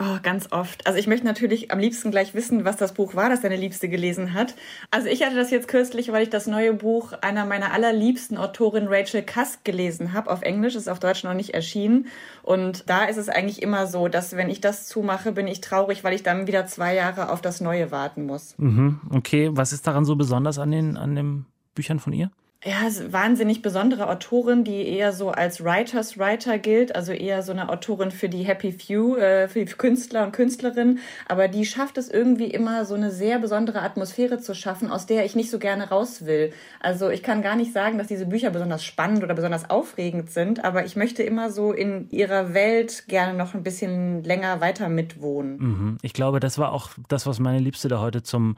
Oh, 0.00 0.18
ganz 0.22 0.52
oft. 0.52 0.86
Also 0.86 0.98
ich 0.98 1.08
möchte 1.08 1.26
natürlich 1.26 1.72
am 1.72 1.80
liebsten 1.80 2.12
gleich 2.12 2.32
wissen, 2.32 2.64
was 2.64 2.76
das 2.76 2.94
Buch 2.94 3.16
war, 3.16 3.28
das 3.28 3.42
deine 3.42 3.56
Liebste 3.56 3.88
gelesen 3.88 4.32
hat. 4.32 4.54
Also 4.92 5.08
ich 5.08 5.24
hatte 5.24 5.34
das 5.34 5.50
jetzt 5.50 5.66
kürzlich, 5.66 6.12
weil 6.12 6.22
ich 6.22 6.30
das 6.30 6.46
neue 6.46 6.72
Buch 6.72 7.12
einer 7.20 7.44
meiner 7.44 7.72
allerliebsten 7.72 8.38
Autorin 8.38 8.86
Rachel 8.86 9.22
Cusk 9.22 9.64
gelesen 9.64 10.12
habe. 10.12 10.30
Auf 10.30 10.42
Englisch 10.42 10.76
ist 10.76 10.88
auf 10.88 11.00
Deutsch 11.00 11.24
noch 11.24 11.34
nicht 11.34 11.52
erschienen. 11.52 12.06
Und 12.44 12.88
da 12.88 13.04
ist 13.04 13.16
es 13.16 13.28
eigentlich 13.28 13.60
immer 13.60 13.88
so, 13.88 14.06
dass 14.06 14.36
wenn 14.36 14.50
ich 14.50 14.60
das 14.60 14.86
zumache, 14.86 15.32
bin 15.32 15.48
ich 15.48 15.60
traurig, 15.60 16.04
weil 16.04 16.14
ich 16.14 16.22
dann 16.22 16.46
wieder 16.46 16.66
zwei 16.66 16.94
Jahre 16.94 17.30
auf 17.30 17.42
das 17.42 17.60
Neue 17.60 17.90
warten 17.90 18.24
muss. 18.24 18.54
Mhm, 18.56 19.00
okay, 19.10 19.50
was 19.52 19.72
ist 19.72 19.86
daran 19.86 20.04
so 20.04 20.14
besonders 20.14 20.60
an 20.60 20.70
den, 20.70 20.96
an 20.96 21.16
den 21.16 21.46
Büchern 21.74 21.98
von 21.98 22.12
ihr? 22.12 22.30
Ja, 22.64 22.88
wahnsinnig 23.12 23.62
besondere 23.62 24.08
Autorin, 24.08 24.64
die 24.64 24.88
eher 24.88 25.12
so 25.12 25.30
als 25.30 25.62
Writers 25.62 26.18
Writer 26.18 26.58
gilt, 26.58 26.96
also 26.96 27.12
eher 27.12 27.44
so 27.44 27.52
eine 27.52 27.68
Autorin 27.68 28.10
für 28.10 28.28
die 28.28 28.42
Happy 28.42 28.72
Few, 28.72 29.14
äh, 29.14 29.46
für 29.46 29.64
die 29.64 29.72
Künstler 29.72 30.24
und 30.24 30.32
Künstlerinnen. 30.32 30.98
Aber 31.28 31.46
die 31.46 31.64
schafft 31.64 31.98
es 31.98 32.08
irgendwie 32.08 32.48
immer 32.48 32.84
so 32.84 32.94
eine 32.94 33.12
sehr 33.12 33.38
besondere 33.38 33.82
Atmosphäre 33.82 34.40
zu 34.40 34.54
schaffen, 34.54 34.90
aus 34.90 35.06
der 35.06 35.24
ich 35.24 35.36
nicht 35.36 35.50
so 35.50 35.60
gerne 35.60 35.88
raus 35.90 36.26
will. 36.26 36.52
Also 36.80 37.10
ich 37.10 37.22
kann 37.22 37.42
gar 37.42 37.54
nicht 37.54 37.72
sagen, 37.72 37.96
dass 37.96 38.08
diese 38.08 38.26
Bücher 38.26 38.50
besonders 38.50 38.84
spannend 38.84 39.22
oder 39.22 39.34
besonders 39.34 39.70
aufregend 39.70 40.30
sind, 40.30 40.64
aber 40.64 40.84
ich 40.84 40.96
möchte 40.96 41.22
immer 41.22 41.52
so 41.52 41.72
in 41.72 42.10
ihrer 42.10 42.54
Welt 42.54 43.06
gerne 43.06 43.38
noch 43.38 43.54
ein 43.54 43.62
bisschen 43.62 44.24
länger 44.24 44.60
weiter 44.60 44.88
mitwohnen. 44.88 45.58
Mhm. 45.58 45.98
Ich 46.02 46.12
glaube, 46.12 46.40
das 46.40 46.58
war 46.58 46.72
auch 46.72 46.90
das, 47.08 47.24
was 47.24 47.38
meine 47.38 47.60
Liebste 47.60 47.86
da 47.86 48.00
heute 48.00 48.24
zum 48.24 48.56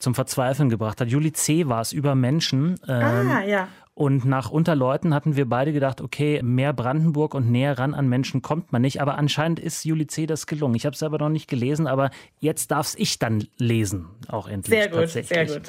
zum 0.00 0.14
Verzweifeln 0.14 0.68
gebracht 0.68 1.00
hat. 1.00 1.08
Juli 1.08 1.32
C. 1.32 1.68
war 1.68 1.80
es 1.80 1.92
über 1.92 2.14
Menschen. 2.14 2.80
Ähm, 2.88 3.30
ah, 3.30 3.42
ja. 3.42 3.68
Und 3.94 4.24
nach 4.24 4.50
Unterleuten 4.50 5.14
hatten 5.14 5.36
wir 5.36 5.46
beide 5.46 5.74
gedacht, 5.74 6.00
okay, 6.00 6.40
mehr 6.42 6.72
Brandenburg 6.72 7.34
und 7.34 7.50
näher 7.50 7.78
ran 7.78 7.92
an 7.92 8.08
Menschen 8.08 8.40
kommt 8.40 8.72
man 8.72 8.80
nicht. 8.80 9.02
Aber 9.02 9.18
anscheinend 9.18 9.60
ist 9.60 9.84
Juli 9.84 10.06
C. 10.06 10.26
das 10.26 10.46
gelungen. 10.46 10.74
Ich 10.74 10.86
habe 10.86 10.94
es 10.94 11.00
selber 11.00 11.18
noch 11.18 11.28
nicht 11.28 11.48
gelesen, 11.48 11.86
aber 11.86 12.10
jetzt 12.38 12.70
darf 12.70 12.86
es 12.86 12.94
ich 12.98 13.18
dann 13.18 13.46
lesen, 13.58 14.08
auch 14.28 14.48
endlich. 14.48 14.80
Sehr 14.80 14.88
gut, 14.88 15.08
sehr 15.08 15.46
gut. 15.46 15.62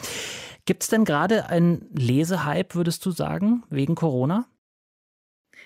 Gibt 0.65 0.83
es 0.83 0.89
denn 0.89 1.03
gerade 1.03 1.49
einen 1.49 1.87
Lesehype, 1.93 2.75
würdest 2.75 3.05
du 3.05 3.11
sagen, 3.11 3.63
wegen 3.69 3.95
Corona? 3.95 4.45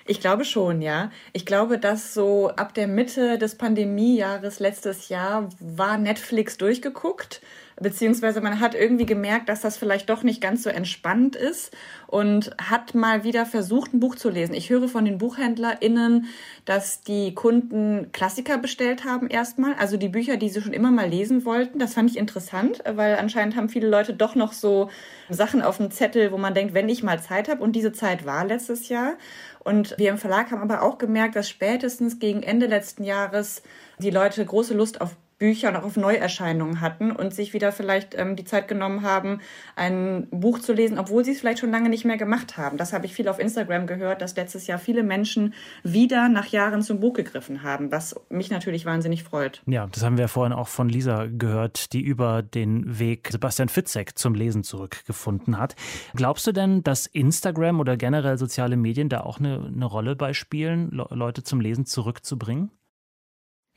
Ich 0.07 0.19
glaube 0.19 0.45
schon, 0.45 0.81
ja. 0.81 1.11
Ich 1.33 1.45
glaube, 1.45 1.77
dass 1.77 2.15
so 2.15 2.49
ab 2.49 2.73
der 2.73 2.87
Mitte 2.87 3.37
des 3.37 3.57
Pandemiejahres 3.57 4.59
letztes 4.59 5.09
Jahr 5.09 5.49
war 5.59 5.97
Netflix 5.97 6.57
durchgeguckt 6.57 7.41
beziehungsweise 7.77 8.41
man 8.41 8.59
hat 8.59 8.73
irgendwie 8.73 9.05
gemerkt, 9.05 9.49
dass 9.49 9.61
das 9.61 9.77
vielleicht 9.77 10.09
doch 10.09 10.23
nicht 10.23 10.41
ganz 10.41 10.63
so 10.63 10.69
entspannt 10.69 11.35
ist 11.35 11.75
und 12.07 12.51
hat 12.57 12.95
mal 12.95 13.23
wieder 13.23 13.45
versucht, 13.45 13.93
ein 13.93 13.99
Buch 13.99 14.15
zu 14.15 14.29
lesen. 14.29 14.53
Ich 14.53 14.69
höre 14.69 14.87
von 14.87 15.03
den 15.03 15.17
BuchhändlerInnen, 15.17 16.27
dass 16.63 17.01
die 17.01 17.33
Kunden 17.33 18.11
Klassiker 18.13 18.57
bestellt 18.57 19.03
haben 19.03 19.27
erstmal, 19.27 19.73
also 19.75 19.97
die 19.97 20.09
Bücher, 20.09 20.37
die 20.37 20.49
sie 20.49 20.61
schon 20.61 20.73
immer 20.73 20.91
mal 20.91 21.09
lesen 21.09 21.43
wollten. 21.43 21.79
Das 21.79 21.93
fand 21.93 22.09
ich 22.09 22.17
interessant, 22.17 22.81
weil 22.89 23.15
anscheinend 23.15 23.55
haben 23.55 23.69
viele 23.69 23.89
Leute 23.89 24.13
doch 24.13 24.35
noch 24.35 24.53
so 24.53 24.89
Sachen 25.29 25.61
auf 25.61 25.77
dem 25.77 25.91
Zettel, 25.91 26.31
wo 26.31 26.37
man 26.37 26.53
denkt, 26.53 26.73
wenn 26.73 26.87
ich 26.87 27.03
mal 27.03 27.21
Zeit 27.21 27.49
habe 27.49 27.61
und 27.61 27.73
diese 27.73 27.91
Zeit 27.91 28.25
war 28.25 28.45
letztes 28.45 28.87
Jahr. 28.87 29.15
Und 29.63 29.95
wir 29.97 30.11
im 30.11 30.17
Verlag 30.17 30.51
haben 30.51 30.61
aber 30.61 30.83
auch 30.83 30.97
gemerkt, 30.97 31.35
dass 31.35 31.49
spätestens 31.49 32.19
gegen 32.19 32.43
Ende 32.43 32.67
letzten 32.67 33.03
Jahres 33.03 33.63
die 33.97 34.11
Leute 34.11 34.45
große 34.45 34.75
Lust 34.75 35.01
auf 35.01 35.15
Bücher 35.37 35.69
und 35.69 35.75
auch 35.75 35.83
auf 35.83 35.97
Neuerscheinungen 35.97 36.79
hatten 36.79 37.11
und 37.11 37.33
sich 37.33 37.53
wieder 37.53 37.71
vielleicht 37.71 38.15
ähm, 38.17 38.35
die 38.35 38.45
Zeit 38.45 38.67
genommen 38.67 39.01
haben, 39.01 39.41
ein 39.75 40.27
Buch 40.31 40.59
zu 40.59 40.71
lesen, 40.71 40.97
obwohl 40.97 41.25
sie 41.25 41.31
es 41.31 41.39
vielleicht 41.41 41.59
schon 41.59 41.71
lange 41.71 41.89
nicht 41.89 42.05
mehr 42.05 42.17
gemacht 42.17 42.57
haben. 42.57 42.77
Das 42.77 42.93
habe 42.93 43.05
ich 43.05 43.13
viel 43.13 43.27
auf 43.27 43.39
Instagram 43.39 43.85
gehört, 43.85 44.21
dass 44.21 44.35
letztes 44.35 44.67
Jahr 44.67 44.79
viele 44.79 45.03
Menschen 45.03 45.53
wieder 45.83 46.29
nach 46.29 46.47
Jahren 46.47 46.81
zum 46.81 46.99
Buch 46.99 47.13
gegriffen 47.13 47.63
haben, 47.63 47.91
was 47.91 48.15
mich 48.29 48.49
natürlich 48.49 48.85
wahnsinnig 48.85 49.23
freut. 49.23 49.61
Ja, 49.65 49.87
das 49.91 50.03
haben 50.03 50.17
wir 50.17 50.27
vorhin 50.29 50.53
auch 50.53 50.69
von 50.69 50.87
Lisa 50.87 51.25
gehört, 51.25 51.91
die 51.91 52.01
über 52.01 52.41
den 52.41 52.99
Weg 52.99 53.29
Sebastian 53.29 53.69
Fitzek 53.69 54.17
zum 54.17 54.35
Lesen 54.35 54.63
zurückgefunden 54.63 55.57
hat. 55.57 55.75
Glaubst 56.15 56.47
du 56.47 56.53
denn, 56.53 56.81
dass 56.83 57.07
Instagram 57.07 57.79
oder 57.79 57.97
generell 57.97 58.37
soziale 58.37 58.77
Medien 58.77 59.09
da 59.09 59.21
auch 59.21 59.39
eine, 59.39 59.69
eine 59.73 59.85
Rolle 59.85 60.15
bei 60.15 60.33
spielen, 60.33 60.89
Leute 60.91 61.43
zum 61.43 61.59
Lesen 61.59 61.85
zurückzubringen? 61.85 62.71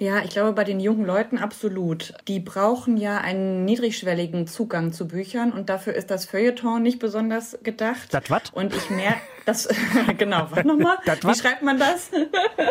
Ja, 0.00 0.22
ich 0.22 0.30
glaube, 0.30 0.52
bei 0.52 0.62
den 0.62 0.78
jungen 0.78 1.04
Leuten 1.04 1.38
absolut. 1.38 2.14
Die 2.28 2.38
brauchen 2.38 2.96
ja 2.96 3.18
einen 3.18 3.64
niedrigschwelligen 3.64 4.46
Zugang 4.46 4.92
zu 4.92 5.08
Büchern 5.08 5.50
und 5.50 5.68
dafür 5.68 5.94
ist 5.94 6.12
das 6.12 6.24
Feuilleton 6.24 6.80
nicht 6.80 7.00
besonders 7.00 7.58
gedacht. 7.64 8.14
Das 8.14 8.30
was? 8.30 8.42
Und 8.52 8.76
ich 8.76 8.90
merke, 8.90 9.20
das, 9.44 9.66
genau, 10.18 10.46
was 10.50 10.64
nochmal? 10.64 10.98
Wie 11.04 11.34
schreibt 11.34 11.62
man 11.62 11.78
das? 11.78 12.11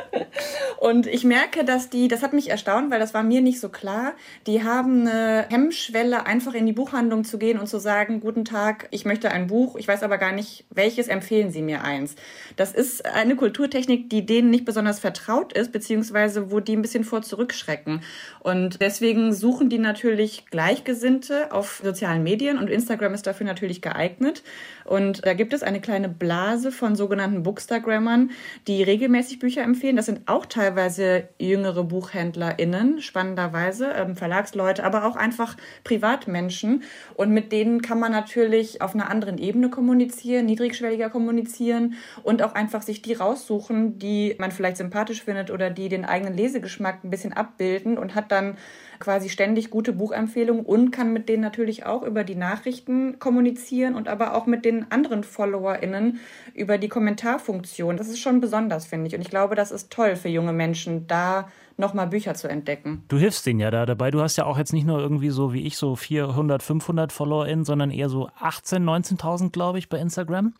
und 0.79 1.05
ich 1.05 1.25
merke, 1.25 1.65
dass 1.65 1.89
die, 1.89 2.07
das 2.07 2.21
hat 2.21 2.31
mich 2.31 2.49
erstaunt, 2.49 2.91
weil 2.91 2.99
das 2.99 3.13
war 3.13 3.23
mir 3.23 3.41
nicht 3.41 3.59
so 3.59 3.67
klar, 3.67 4.13
die 4.45 4.63
haben 4.63 5.01
eine 5.01 5.47
Hemmschwelle, 5.49 6.25
einfach 6.25 6.53
in 6.53 6.65
die 6.65 6.73
Buchhandlung 6.73 7.25
zu 7.25 7.37
gehen 7.37 7.59
und 7.59 7.67
zu 7.67 7.79
sagen, 7.79 8.21
guten 8.21 8.45
Tag, 8.45 8.87
ich 8.91 9.03
möchte 9.03 9.31
ein 9.31 9.47
Buch, 9.47 9.75
ich 9.75 9.87
weiß 9.87 10.03
aber 10.03 10.17
gar 10.17 10.31
nicht, 10.31 10.65
welches, 10.69 11.09
empfehlen 11.09 11.51
Sie 11.51 11.61
mir 11.61 11.83
eins. 11.83 12.15
Das 12.55 12.71
ist 12.73 13.05
eine 13.05 13.35
Kulturtechnik, 13.35 14.09
die 14.09 14.25
denen 14.25 14.49
nicht 14.49 14.63
besonders 14.63 14.99
vertraut 14.99 15.51
ist, 15.51 15.73
beziehungsweise 15.73 16.51
wo 16.51 16.61
die 16.61 16.77
ein 16.77 16.81
bisschen 16.83 17.03
vor 17.03 17.16
davor 17.17 17.21
zurückschrecken. 17.21 18.01
Und 18.39 18.81
deswegen 18.81 19.33
suchen 19.33 19.69
die 19.69 19.77
natürlich 19.77 20.45
Gleichgesinnte 20.47 21.51
auf 21.51 21.81
sozialen 21.83 22.23
Medien 22.23 22.57
und 22.57 22.69
Instagram 22.69 23.13
ist 23.13 23.27
dafür 23.27 23.45
natürlich 23.45 23.81
geeignet. 23.81 24.43
Und 24.85 25.25
da 25.25 25.33
gibt 25.33 25.53
es 25.53 25.63
eine 25.63 25.81
kleine 25.81 26.09
Blase 26.09 26.71
von 26.71 26.95
sogenannten 26.95 27.43
Bookstagrammern, 27.43 28.31
die 28.67 28.83
regelmäßig 28.83 29.39
Bücher 29.39 29.63
empfehlen. 29.63 29.97
Das 29.97 30.05
sind 30.05 30.21
auch 30.27 30.45
teilweise 30.45 31.27
jüngere 31.39 31.83
BuchhändlerInnen, 31.83 33.01
spannenderweise, 33.01 33.89
ähm, 33.95 34.15
Verlagsleute, 34.15 34.83
aber 34.83 35.05
auch 35.05 35.15
einfach 35.15 35.57
Privatmenschen. 35.83 36.83
Und 37.15 37.31
mit 37.31 37.51
denen 37.51 37.81
kann 37.81 37.99
man 37.99 38.11
natürlich 38.11 38.81
auf 38.81 38.93
einer 38.93 39.09
anderen 39.09 39.37
Ebene 39.37 39.69
kommunizieren, 39.69 40.45
niedrigschwelliger 40.45 41.09
kommunizieren 41.09 41.95
und 42.23 42.41
auch 42.41 42.53
einfach 42.53 42.81
sich 42.81 43.01
die 43.01 43.13
raussuchen, 43.13 43.99
die 43.99 44.35
man 44.39 44.51
vielleicht 44.51 44.77
sympathisch 44.77 45.23
findet 45.23 45.51
oder 45.51 45.69
die 45.69 45.89
den 45.89 46.05
eigenen 46.05 46.35
Lesegeschmack 46.35 46.99
ein 47.07 47.11
bisschen 47.11 47.33
abbilden 47.33 47.97
und 47.97 48.15
hat 48.15 48.31
dann 48.31 48.57
quasi 48.99 49.29
ständig 49.29 49.69
gute 49.69 49.93
Buchempfehlungen 49.93 50.65
und 50.65 50.91
kann 50.91 51.13
mit 51.13 51.29
denen 51.29 51.41
natürlich 51.41 51.85
auch 51.85 52.03
über 52.03 52.23
die 52.23 52.35
Nachrichten 52.35 53.19
kommunizieren 53.19 53.95
und 53.95 54.07
aber 54.07 54.35
auch 54.35 54.45
mit 54.45 54.65
den 54.65 54.91
anderen 54.91 55.23
FollowerInnen 55.23 56.19
über 56.53 56.77
die 56.77 56.89
Kommentarfunktion. 56.89 57.97
Das 57.97 58.07
ist 58.07 58.19
schon 58.19 58.41
besonders, 58.41 58.85
finde 58.85 59.07
ich. 59.07 59.15
Und 59.15 59.21
ich 59.21 59.29
glaube, 59.29 59.55
das 59.55 59.71
ist 59.71 59.91
toll 59.91 60.15
für 60.15 60.29
junge 60.29 60.53
Menschen, 60.53 61.07
da 61.07 61.47
nochmal 61.77 62.07
Bücher 62.07 62.33
zu 62.33 62.47
entdecken. 62.47 63.03
Du 63.07 63.17
hilfst 63.17 63.45
denen 63.45 63.59
ja 63.59 63.69
da 63.69 63.85
dabei. 63.85 64.09
Du 64.09 64.21
hast 64.21 64.35
ja 64.35 64.45
auch 64.45 64.57
jetzt 64.57 64.73
nicht 64.73 64.85
nur 64.85 64.99
irgendwie 64.99 65.29
so 65.29 65.53
wie 65.53 65.65
ich 65.65 65.77
so 65.77 65.95
400, 65.95 66.63
500 66.63 67.11
FollowerInnen, 67.11 67.65
sondern 67.65 67.91
eher 67.91 68.09
so 68.09 68.29
18, 68.39 68.83
19.000, 68.83 69.51
glaube 69.51 69.77
ich, 69.77 69.87
bei 69.87 69.99
Instagram 69.99 70.53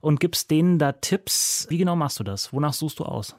und 0.00 0.20
gibst 0.20 0.50
denen 0.50 0.78
da 0.78 0.92
Tipps. 0.92 1.66
Wie 1.70 1.78
genau 1.78 1.96
machst 1.96 2.20
du 2.20 2.24
das? 2.24 2.52
Wonach 2.52 2.74
suchst 2.74 2.98
du 2.98 3.04
aus? 3.04 3.34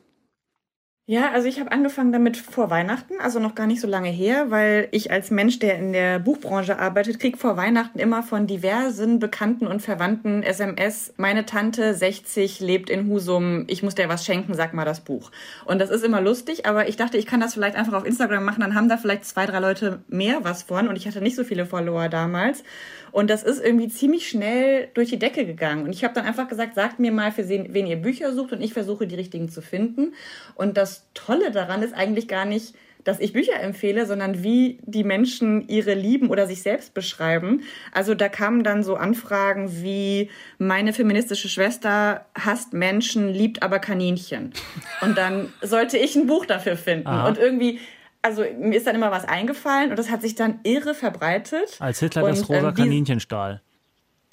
Ja, 1.09 1.31
also 1.31 1.47
ich 1.47 1.59
habe 1.59 1.71
angefangen 1.71 2.11
damit 2.11 2.37
vor 2.37 2.69
Weihnachten, 2.69 3.15
also 3.19 3.39
noch 3.39 3.55
gar 3.55 3.65
nicht 3.65 3.81
so 3.81 3.87
lange 3.87 4.11
her, 4.11 4.51
weil 4.51 4.89
ich 4.91 5.09
als 5.09 5.31
Mensch, 5.31 5.57
der 5.57 5.79
in 5.79 5.91
der 5.91 6.19
Buchbranche 6.19 6.77
arbeitet, 6.77 7.19
krieg 7.19 7.39
vor 7.39 7.57
Weihnachten 7.57 7.97
immer 7.97 8.21
von 8.21 8.45
diversen 8.45 9.17
Bekannten 9.17 9.65
und 9.65 9.81
Verwandten 9.81 10.43
SMS, 10.43 11.15
meine 11.17 11.47
Tante 11.47 11.95
60 11.95 12.59
lebt 12.59 12.91
in 12.91 13.09
Husum, 13.09 13.63
ich 13.65 13.81
muss 13.81 13.95
dir 13.95 14.07
was 14.07 14.23
schenken, 14.23 14.53
sag 14.53 14.75
mal 14.75 14.85
das 14.85 14.99
Buch. 14.99 15.31
Und 15.65 15.81
das 15.81 15.89
ist 15.89 16.03
immer 16.03 16.21
lustig, 16.21 16.67
aber 16.67 16.87
ich 16.87 16.95
dachte, 16.95 17.17
ich 17.17 17.25
kann 17.25 17.39
das 17.39 17.55
vielleicht 17.55 17.75
einfach 17.75 17.93
auf 17.93 18.05
Instagram 18.05 18.45
machen, 18.45 18.61
dann 18.61 18.75
haben 18.75 18.87
da 18.87 18.97
vielleicht 18.97 19.25
zwei, 19.25 19.47
drei 19.47 19.57
Leute 19.57 20.03
mehr 20.09 20.43
was 20.43 20.61
von 20.61 20.87
und 20.89 20.95
ich 20.95 21.07
hatte 21.07 21.21
nicht 21.21 21.35
so 21.35 21.43
viele 21.43 21.65
Follower 21.65 22.07
damals. 22.07 22.63
Und 23.11 23.29
das 23.29 23.43
ist 23.43 23.63
irgendwie 23.63 23.87
ziemlich 23.87 24.29
schnell 24.29 24.89
durch 24.93 25.09
die 25.09 25.17
Decke 25.19 25.45
gegangen. 25.45 25.83
Und 25.83 25.93
ich 25.93 26.03
habe 26.03 26.13
dann 26.13 26.25
einfach 26.25 26.47
gesagt, 26.47 26.75
sagt 26.75 26.99
mir 26.99 27.11
mal, 27.11 27.31
für 27.31 27.49
wen 27.49 27.87
ihr 27.87 27.95
Bücher 27.95 28.33
sucht 28.33 28.51
und 28.51 28.61
ich 28.61 28.73
versuche 28.73 29.07
die 29.07 29.15
richtigen 29.15 29.49
zu 29.49 29.61
finden. 29.61 30.13
Und 30.55 30.77
das 30.77 30.98
Tolle 31.13 31.51
daran 31.51 31.81
ist 31.81 31.93
eigentlich 31.93 32.27
gar 32.27 32.45
nicht, 32.45 32.75
dass 33.03 33.19
ich 33.19 33.33
Bücher 33.33 33.59
empfehle, 33.59 34.05
sondern 34.05 34.43
wie 34.43 34.79
die 34.83 35.03
Menschen 35.03 35.67
ihre 35.67 35.93
Lieben 35.93 36.29
oder 36.29 36.47
sich 36.47 36.61
selbst 36.61 36.93
beschreiben. 36.93 37.61
Also 37.93 38.13
da 38.13 38.27
kamen 38.27 38.63
dann 38.63 38.83
so 38.83 38.95
Anfragen 38.95 39.81
wie 39.81 40.29
meine 40.57 40.93
feministische 40.93 41.49
Schwester 41.49 42.25
hasst 42.35 42.73
Menschen, 42.73 43.29
liebt 43.29 43.63
aber 43.63 43.79
Kaninchen. 43.79 44.53
Und 45.01 45.17
dann 45.17 45.51
sollte 45.61 45.97
ich 45.97 46.15
ein 46.15 46.27
Buch 46.27 46.45
dafür 46.45 46.75
finden. 46.75 47.07
Aha. 47.07 47.27
Und 47.27 47.37
irgendwie 47.37 47.79
also 48.21 48.43
mir 48.59 48.77
ist 48.77 48.85
dann 48.85 48.95
immer 48.95 49.11
was 49.11 49.25
eingefallen 49.25 49.91
und 49.91 49.97
das 49.97 50.09
hat 50.09 50.21
sich 50.21 50.35
dann 50.35 50.59
irre 50.63 50.93
verbreitet. 50.93 51.77
Als 51.79 51.99
Hitler 51.99 52.23
und, 52.23 52.31
das 52.31 52.49
rosa 52.49 52.69
ähm, 52.69 52.73
Kaninchen 52.73 53.19
stahl. 53.19 53.61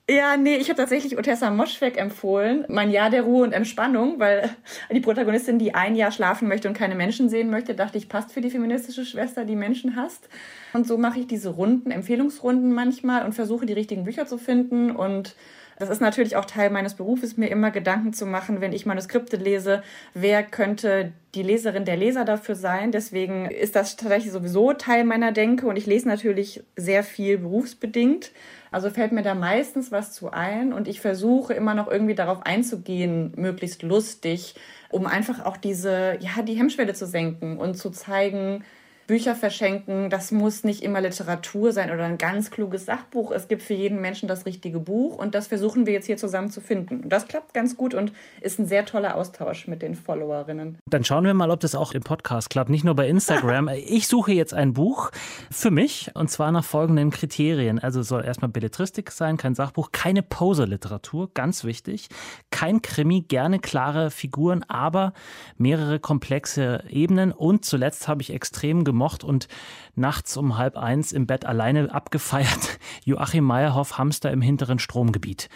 Ja, 0.09 0.37
nee, 0.37 0.55
ich 0.55 0.69
habe 0.69 0.77
tatsächlich 0.77 1.19
Otessa 1.19 1.51
Moschweg 1.51 1.99
empfohlen, 1.99 2.65
mein 2.69 2.93
Jahr 2.93 3.11
der 3.11 3.23
Ruhe 3.23 3.43
und 3.43 3.53
Entspannung, 3.53 4.21
weil 4.21 4.51
die 4.93 5.01
Protagonistin, 5.01 5.59
die 5.59 5.75
ein 5.75 5.97
Jahr 5.97 6.13
schlafen 6.13 6.47
möchte 6.47 6.69
und 6.69 6.75
keine 6.75 6.95
Menschen 6.95 7.29
sehen 7.29 7.51
möchte, 7.51 7.75
dachte 7.75 7.99
ich, 7.99 8.09
passt 8.09 8.31
für 8.31 8.41
die 8.41 8.51
feministische 8.51 9.05
Schwester, 9.05 9.45
die 9.45 9.57
Menschen 9.57 9.97
hasst. 9.97 10.29
Und 10.73 10.87
so 10.87 10.97
mache 10.97 11.19
ich 11.19 11.27
diese 11.27 11.49
Runden, 11.49 11.91
Empfehlungsrunden 11.91 12.73
manchmal 12.73 13.25
und 13.25 13.33
versuche 13.33 13.67
die 13.67 13.73
richtigen 13.73 14.05
Bücher 14.05 14.29
zu 14.29 14.39
finden 14.39 14.93
und 14.93 15.35
das 15.79 15.91
ist 15.91 16.01
natürlich 16.01 16.37
auch 16.37 16.47
Teil 16.47 16.71
meines 16.71 16.95
Berufes, 16.95 17.37
mir 17.37 17.49
immer 17.49 17.71
Gedanken 17.71 18.15
zu 18.15 18.25
machen, 18.25 18.61
wenn 18.63 18.73
ich 18.73 18.87
Manuskripte 18.87 19.37
lese, 19.37 19.83
wer 20.15 20.43
könnte 20.43 21.13
die 21.35 21.43
Leserin 21.43 21.85
der 21.85 21.99
Leser 21.99 22.25
dafür 22.25 22.55
sein. 22.55 22.93
Deswegen 22.93 23.51
ist 23.51 23.77
das 23.77 23.97
tatsächlich 23.97 24.33
sowieso 24.33 24.73
Teil 24.73 25.05
meiner 25.05 25.33
Denke 25.33 25.67
und 25.67 25.77
ich 25.77 25.85
lese 25.85 26.09
natürlich 26.09 26.65
sehr 26.77 27.05
viel 27.05 27.37
berufsbedingt. 27.39 28.33
Also 28.77 28.91
fällt 28.91 29.13
mir 29.13 29.23
da 29.23 29.35
meistens 29.35 29.91
was 29.91 30.13
zu 30.13 30.33
ein 30.33 30.75
und 30.75 30.87
ich 30.87 31.01
versuche 31.01 31.55
immer 31.55 31.73
noch 31.73 31.91
irgendwie 31.91 32.15
darauf 32.15 32.45
einzugehen, 32.45 33.33
möglichst 33.35 33.83
lustig, 33.83 34.55
um 34.91 35.07
einfach 35.07 35.47
auch 35.47 35.57
diese, 35.57 36.19
ja, 36.21 36.43
die 36.43 36.59
Hemmschwelle 36.59 36.93
zu 36.93 37.07
senken 37.07 37.57
und 37.57 37.79
zu 37.79 37.89
zeigen, 37.89 38.65
Bücher 39.07 39.37
verschenken, 39.37 40.11
das 40.11 40.33
muss 40.33 40.65
nicht 40.65 40.83
immer 40.83 41.01
Literatur 41.01 41.73
sein 41.73 41.93
oder 41.93 42.05
ein 42.05 42.19
ganz 42.19 42.51
kluges 42.51 42.87
Sachbuch. 42.87 43.31
Es 43.31 43.47
gibt 43.47 43.63
für 43.63 43.75
jeden 43.75 44.01
Menschen 44.01 44.29
das 44.29 44.47
richtige 44.47 44.81
Buch 44.81 45.17
und 45.17 45.35
das 45.35 45.47
versuchen 45.47 45.87
wir 45.87 45.93
jetzt 45.93 46.07
hier 46.07 46.17
zusammen 46.17 46.51
zu 46.51 46.61
finden. 46.61 47.03
Und 47.03 47.09
das 47.11 47.29
klappt 47.29 47.55
ganz 47.55 47.77
gut 47.77 47.95
und 47.95 48.13
ist 48.41 48.59
ein 48.59 48.67
sehr 48.67 48.85
toller 48.85 49.15
Austausch 49.15 49.69
mit 49.69 49.83
den 49.83 49.95
Followerinnen. 49.95 50.79
Dann 50.91 51.05
schauen 51.05 51.25
wir 51.25 51.35
mal, 51.35 51.51
ob 51.51 51.61
das 51.61 51.77
auch 51.77 51.93
im 51.93 52.03
Podcast 52.03 52.51
klappt, 52.51 52.69
nicht 52.69 52.85
nur 52.85 52.97
bei 52.97 53.09
Instagram. 53.09 53.69
ich 53.87 54.09
suche 54.09 54.33
jetzt 54.33 54.55
ein 54.55 54.73
Buch 54.73 55.13
für 55.53 55.71
mich 55.71 56.11
und 56.15 56.29
zwar 56.29 56.51
nach 56.51 56.65
folgenden 56.65 57.11
Kriterien. 57.11 57.79
Also 57.79 58.01
es 58.01 58.09
soll 58.09 58.25
erstmal 58.25 58.51
Belletristik 58.51 59.13
sein, 59.13 59.37
kein 59.37 59.55
Sachbuch, 59.55 59.93
keine 59.93 60.23
Poser-Literatur, 60.23 61.31
ganz 61.33 61.63
wichtig, 61.63 62.09
kein 62.51 62.83
Krimi, 62.83 63.23
gerne 63.23 63.61
klare 63.61 64.11
Figuren, 64.11 64.65
aber 64.65 65.13
mehrere 65.59 66.01
komplexe 66.01 66.83
Ebenen 66.89 67.31
und 67.31 67.65
zuletzt 67.65 68.09
habe 68.09 68.23
ich 68.23 68.33
extrem 68.33 68.83
gemocht, 68.83 68.96
gemocht 68.97 69.23
und 69.23 69.47
nachts 69.95 70.39
um 70.39 70.57
halb 70.57 70.77
eins 70.79 71.13
im 71.13 71.27
Bett 71.27 71.45
alleine 71.45 71.93
abgefeiert. 71.93 72.79
Joachim 73.05 73.45
Meyerhoff, 73.45 73.99
Hamster 73.99 74.31
im 74.31 74.41
hinteren 74.41 74.79
Stromgebiet. 74.79 75.51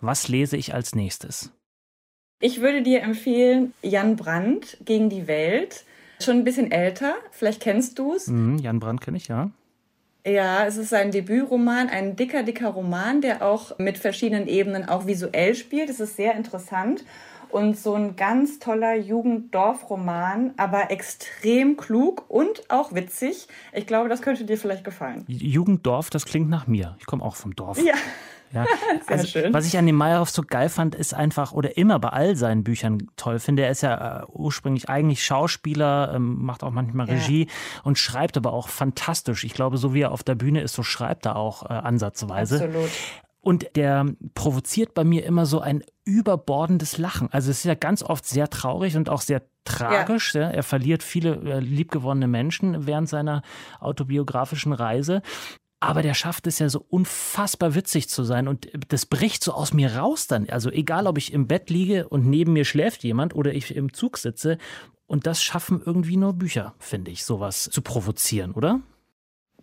Was 0.00 0.28
lese 0.28 0.56
ich 0.56 0.74
als 0.74 0.94
nächstes? 0.94 1.50
Ich 2.40 2.60
würde 2.60 2.82
dir 2.82 3.02
empfehlen, 3.02 3.72
Jan 3.82 4.16
Brandt 4.16 4.76
gegen 4.84 5.08
die 5.08 5.26
Welt. 5.26 5.84
Schon 6.20 6.36
ein 6.38 6.44
bisschen 6.44 6.70
älter, 6.70 7.14
vielleicht 7.32 7.60
kennst 7.60 7.98
du 7.98 8.14
es. 8.14 8.28
Mhm, 8.28 8.58
Jan 8.58 8.78
Brandt 8.78 9.00
kenne 9.00 9.16
ich, 9.16 9.26
ja. 9.26 9.50
Ja, 10.26 10.64
es 10.64 10.76
ist 10.76 10.90
sein 10.90 11.10
Debütroman, 11.10 11.88
ein 11.88 12.16
dicker, 12.16 12.44
dicker 12.44 12.68
Roman, 12.68 13.20
der 13.20 13.42
auch 13.42 13.78
mit 13.78 13.98
verschiedenen 13.98 14.46
Ebenen 14.46 14.88
auch 14.88 15.06
visuell 15.06 15.54
spielt. 15.54 15.90
Es 15.90 16.00
ist 16.00 16.16
sehr 16.16 16.34
interessant 16.34 17.04
und 17.54 17.78
so 17.78 17.94
ein 17.94 18.16
ganz 18.16 18.58
toller 18.58 18.96
Jugenddorfroman, 18.96 20.54
aber 20.56 20.90
extrem 20.90 21.76
klug 21.76 22.24
und 22.28 22.68
auch 22.68 22.92
witzig. 22.94 23.46
Ich 23.72 23.86
glaube, 23.86 24.08
das 24.08 24.22
könnte 24.22 24.44
dir 24.44 24.58
vielleicht 24.58 24.82
gefallen. 24.82 25.24
Jugenddorf, 25.28 26.10
das 26.10 26.26
klingt 26.26 26.50
nach 26.50 26.66
mir. 26.66 26.96
Ich 26.98 27.06
komme 27.06 27.22
auch 27.22 27.36
vom 27.36 27.54
Dorf. 27.54 27.78
Ja. 27.78 27.94
Ja, 28.52 28.66
also, 29.08 29.26
schön. 29.26 29.52
Was 29.52 29.66
ich 29.66 29.76
an 29.78 29.86
dem 29.86 29.96
Meyerhoff 29.96 30.30
so 30.30 30.42
geil 30.42 30.68
fand, 30.68 30.94
ist 30.94 31.12
einfach, 31.12 31.52
oder 31.52 31.76
immer 31.76 31.98
bei 31.98 32.10
all 32.10 32.36
seinen 32.36 32.62
Büchern 32.62 33.08
toll 33.16 33.40
finde, 33.40 33.64
er 33.64 33.70
ist 33.70 33.82
ja 33.82 34.22
äh, 34.22 34.26
ursprünglich 34.32 34.88
eigentlich 34.88 35.24
Schauspieler, 35.24 36.12
ähm, 36.14 36.44
macht 36.44 36.62
auch 36.62 36.70
manchmal 36.70 37.06
Regie 37.06 37.46
ja. 37.46 37.52
und 37.82 37.98
schreibt 37.98 38.36
aber 38.36 38.52
auch 38.52 38.68
fantastisch. 38.68 39.42
Ich 39.42 39.54
glaube, 39.54 39.76
so 39.76 39.92
wie 39.92 40.02
er 40.02 40.12
auf 40.12 40.22
der 40.22 40.36
Bühne 40.36 40.60
ist, 40.60 40.74
so 40.74 40.84
schreibt 40.84 41.26
er 41.26 41.34
auch 41.34 41.64
äh, 41.64 41.72
ansatzweise. 41.72 42.56
Absolut. 42.64 42.90
Und 43.44 43.76
der 43.76 44.06
provoziert 44.34 44.94
bei 44.94 45.04
mir 45.04 45.26
immer 45.26 45.44
so 45.44 45.60
ein 45.60 45.84
überbordendes 46.06 46.96
Lachen. 46.96 47.28
Also 47.30 47.50
es 47.50 47.58
ist 47.58 47.64
ja 47.64 47.74
ganz 47.74 48.02
oft 48.02 48.24
sehr 48.24 48.48
traurig 48.48 48.96
und 48.96 49.10
auch 49.10 49.20
sehr 49.20 49.42
tragisch. 49.64 50.34
Ja. 50.34 50.48
Er 50.48 50.62
verliert 50.62 51.02
viele 51.02 51.36
äh, 51.36 51.60
liebgewonnene 51.60 52.26
Menschen 52.26 52.86
während 52.86 53.06
seiner 53.06 53.42
autobiografischen 53.80 54.72
Reise. 54.72 55.20
Aber 55.78 56.00
der 56.00 56.14
schafft 56.14 56.46
es 56.46 56.58
ja 56.58 56.70
so 56.70 56.82
unfassbar 56.88 57.74
witzig 57.74 58.08
zu 58.08 58.24
sein 58.24 58.48
und 58.48 58.70
das 58.88 59.04
bricht 59.04 59.44
so 59.44 59.52
aus 59.52 59.74
mir 59.74 59.94
raus 59.94 60.26
dann. 60.26 60.48
Also 60.48 60.70
egal, 60.70 61.06
ob 61.06 61.18
ich 61.18 61.30
im 61.30 61.46
Bett 61.46 61.68
liege 61.68 62.08
und 62.08 62.26
neben 62.26 62.54
mir 62.54 62.64
schläft 62.64 63.04
jemand 63.04 63.34
oder 63.34 63.52
ich 63.52 63.76
im 63.76 63.92
Zug 63.92 64.16
sitze. 64.16 64.56
Und 65.06 65.26
das 65.26 65.42
schaffen 65.42 65.82
irgendwie 65.84 66.16
nur 66.16 66.32
Bücher, 66.32 66.74
finde 66.78 67.10
ich, 67.10 67.26
sowas 67.26 67.64
zu 67.64 67.82
provozieren, 67.82 68.52
oder? 68.52 68.80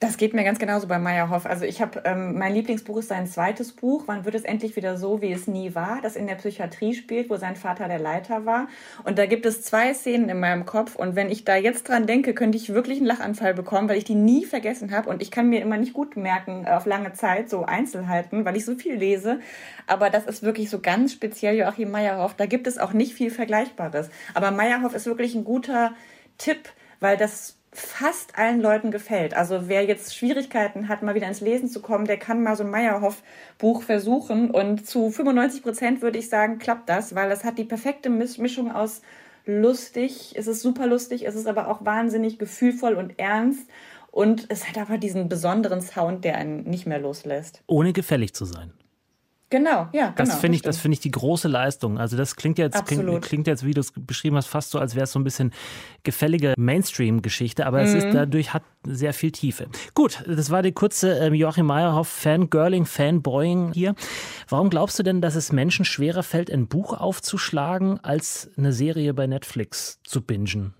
Das 0.04 0.18
geht 0.18 0.34
mir 0.34 0.44
ganz 0.44 0.58
genauso 0.58 0.88
bei 0.88 0.98
Meyerhoff. 0.98 1.46
Also 1.46 1.64
ich 1.64 1.80
habe, 1.80 2.02
ähm, 2.06 2.36
mein 2.36 2.56
Lieblingsbuch 2.56 2.98
ist 2.98 3.10
sein 3.10 3.28
zweites 3.28 3.72
Buch. 3.72 4.06
Wann 4.08 4.26
wird 4.26 4.34
es 4.34 4.42
endlich 4.42 4.76
wieder 4.76 4.98
so, 4.98 5.22
wie 5.22 5.32
es 5.32 5.46
nie 5.46 5.76
war? 5.76 6.00
Das 6.02 6.16
in 6.16 6.26
der 6.26 6.34
Psychiatrie 6.34 6.96
spielt, 6.96 7.30
wo 7.30 7.38
sein 7.38 7.56
Vater 7.56 7.88
der 7.88 8.00
Leiter 8.00 8.48
war. 8.48 8.68
Und 9.04 9.20
da 9.20 9.28
gibt 9.28 9.46
es 9.46 9.62
zwei 9.62 9.94
Szenen 9.94 10.28
in 10.30 10.40
meinem 10.40 10.66
Kopf. 10.66 10.96
Und 10.96 11.16
wenn 11.16 11.30
ich 11.30 11.46
da 11.46 11.56
jetzt 11.56 11.88
dran 11.88 12.08
denke, 12.08 12.34
könnte 12.34 12.58
ich 12.58 12.74
wirklich 12.74 12.98
einen 12.98 13.06
Lachanfall 13.06 13.54
bekommen, 13.54 13.90
weil 13.90 14.00
ich 14.00 14.04
die 14.04 14.16
nie 14.16 14.44
vergessen 14.44 14.90
habe. 14.90 15.08
Und 15.08 15.22
ich 15.22 15.30
kann 15.30 15.50
mir 15.50 15.62
immer 15.62 15.78
nicht 15.78 15.94
gut 15.94 16.18
merken 16.18 16.68
auf 16.68 16.88
lange 16.88 17.14
Zeit 17.14 17.52
so 17.52 17.66
Einzelheiten, 17.66 18.44
weil 18.44 18.58
ich 18.58 18.66
so 18.66 18.74
viel 18.74 18.96
lese. 18.96 19.40
Aber 19.86 20.10
das 20.10 20.26
ist 20.26 20.42
wirklich 20.42 20.72
so 20.72 20.80
ganz 20.80 21.14
speziell 21.14 21.56
Joachim 21.56 21.92
Meyerhoff. 21.92 22.34
Da 22.34 22.48
gibt 22.48 22.66
es 22.66 22.80
auch 22.80 22.94
nicht 22.94 23.14
viel 23.14 23.30
Vergleichbares. 23.30 24.10
Aber 24.34 24.50
Meyerhoff 24.50 24.96
ist 24.96 25.06
wirklich 25.06 25.36
ein 25.36 25.44
guter 25.44 25.94
Tipp, 26.40 26.70
weil 27.00 27.18
das 27.18 27.61
fast 27.74 28.38
allen 28.38 28.62
Leuten 28.62 28.92
gefällt. 28.92 29.34
Also 29.34 29.68
wer 29.68 29.86
jetzt 29.86 30.16
Schwierigkeiten 30.16 30.90
hat, 30.90 31.04
mal 31.04 31.16
wieder 31.16 31.28
ins 31.28 31.42
Lesen 31.42 31.70
zu 31.70 31.82
kommen, 31.82 32.06
der 32.06 32.18
kann 32.18 32.44
mal 32.44 32.56
so 32.56 32.64
ein 32.64 32.70
Meyerhoff-Buch 32.70 33.84
versuchen. 33.84 34.52
Und 34.52 34.88
zu 34.88 35.10
95 35.10 35.64
Prozent 35.64 36.02
würde 36.02 36.20
ich 36.20 36.30
sagen, 36.30 36.60
klappt 36.60 36.90
das, 36.90 37.16
weil 37.16 37.30
das 37.30 37.44
hat 37.44 37.58
die 37.58 37.64
perfekte 37.64 38.10
Mischung 38.10 38.72
aus 38.72 39.02
lustig, 39.46 40.34
es 40.38 40.48
ist 40.48 40.62
super 40.62 40.86
lustig, 40.86 41.26
es 41.26 41.36
ist 41.36 41.48
aber 41.48 41.68
auch 41.68 41.84
wahnsinnig 41.84 42.38
gefühlvoll 42.38 42.96
und 42.96 43.18
ernst. 43.18 43.70
Und 44.12 44.48
es 44.50 44.68
hat 44.68 44.78
aber 44.78 44.98
diesen 44.98 45.30
besonderen 45.30 45.82
Sound, 45.82 46.26
der 46.26 46.36
einen 46.38 46.64
nicht 46.64 46.86
mehr 46.86 47.00
loslässt. 47.00 47.64
Ohne 47.68 47.94
gefällig 47.94 48.34
zu 48.34 48.44
sein. 48.44 48.74
Genau, 49.52 49.90
ja, 49.92 50.08
genau. 50.08 50.14
Das 50.16 50.36
finde 50.36 50.56
ich, 50.56 50.62
das 50.62 50.78
finde 50.78 50.94
ich 50.94 51.02
die 51.02 51.12
große 51.12 51.50
Leistung. 51.50 51.98
Also 51.98 52.16
das 52.16 52.38
klingt 52.38 52.58
jetzt, 52.58 52.86
klingt, 52.86 53.22
klingt, 53.22 53.48
jetzt, 53.48 53.66
wie 53.66 53.74
du 53.74 53.82
es 53.82 53.92
beschrieben 53.94 54.38
hast, 54.38 54.48
fast 54.48 54.72
so, 54.72 54.80
als 54.80 54.96
wäre 54.96 55.04
es 55.04 55.12
so 55.12 55.20
ein 55.20 55.26
bisschen 55.26 55.52
gefällige 56.04 56.54
Mainstream-Geschichte, 56.58 57.66
aber 57.66 57.80
mhm. 57.80 57.84
es 57.84 57.94
ist 57.94 58.06
mhm. 58.06 58.14
dadurch 58.14 58.54
hat 58.54 58.64
sehr 58.88 59.14
viel 59.14 59.34
Tiefe. 59.34 59.68
Gut, 59.94 60.24
das 60.26 60.52
war 60.52 60.64
die 60.64 60.72
kurze 60.72 61.18
ähm, 61.18 61.34
Joachim 61.34 61.66
Meyerhoff 61.66 62.08
Fangirling, 62.08 62.86
Fanboying 62.86 63.74
hier. 63.74 63.94
Warum 64.48 64.70
glaubst 64.70 64.98
du 65.00 65.04
denn, 65.04 65.20
dass 65.20 65.36
es 65.36 65.52
Menschen 65.52 65.84
schwerer 65.84 66.24
fällt, 66.24 66.50
ein 66.50 66.68
Buch 66.68 66.94
aufzuschlagen, 66.94 68.00
als 68.00 68.50
eine 68.58 68.72
Serie 68.72 69.14
bei 69.14 69.28
Netflix 69.28 70.00
zu 70.04 70.22
bingen? 70.22 70.74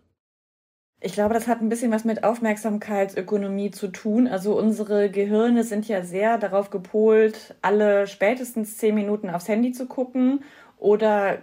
Ich 1.04 1.14
glaube, 1.14 1.34
das 1.34 1.48
hat 1.48 1.62
ein 1.62 1.70
bisschen 1.70 1.92
was 1.92 2.06
mit 2.06 2.24
Aufmerksamkeitsökonomie 2.24 3.72
zu 3.72 3.88
tun. 3.88 4.28
Also 4.28 4.56
unsere 4.56 5.10
Gehirne 5.10 5.64
sind 5.64 5.88
ja 5.88 6.04
sehr 6.04 6.38
darauf 6.38 6.70
gepolt, 6.70 7.56
alle 7.64 8.06
spätestens 8.06 8.78
zehn 8.78 8.94
Minuten 8.94 9.32
aufs 9.32 9.48
Handy 9.48 9.72
zu 9.72 9.88
gucken 9.88 10.44
oder 10.82 11.38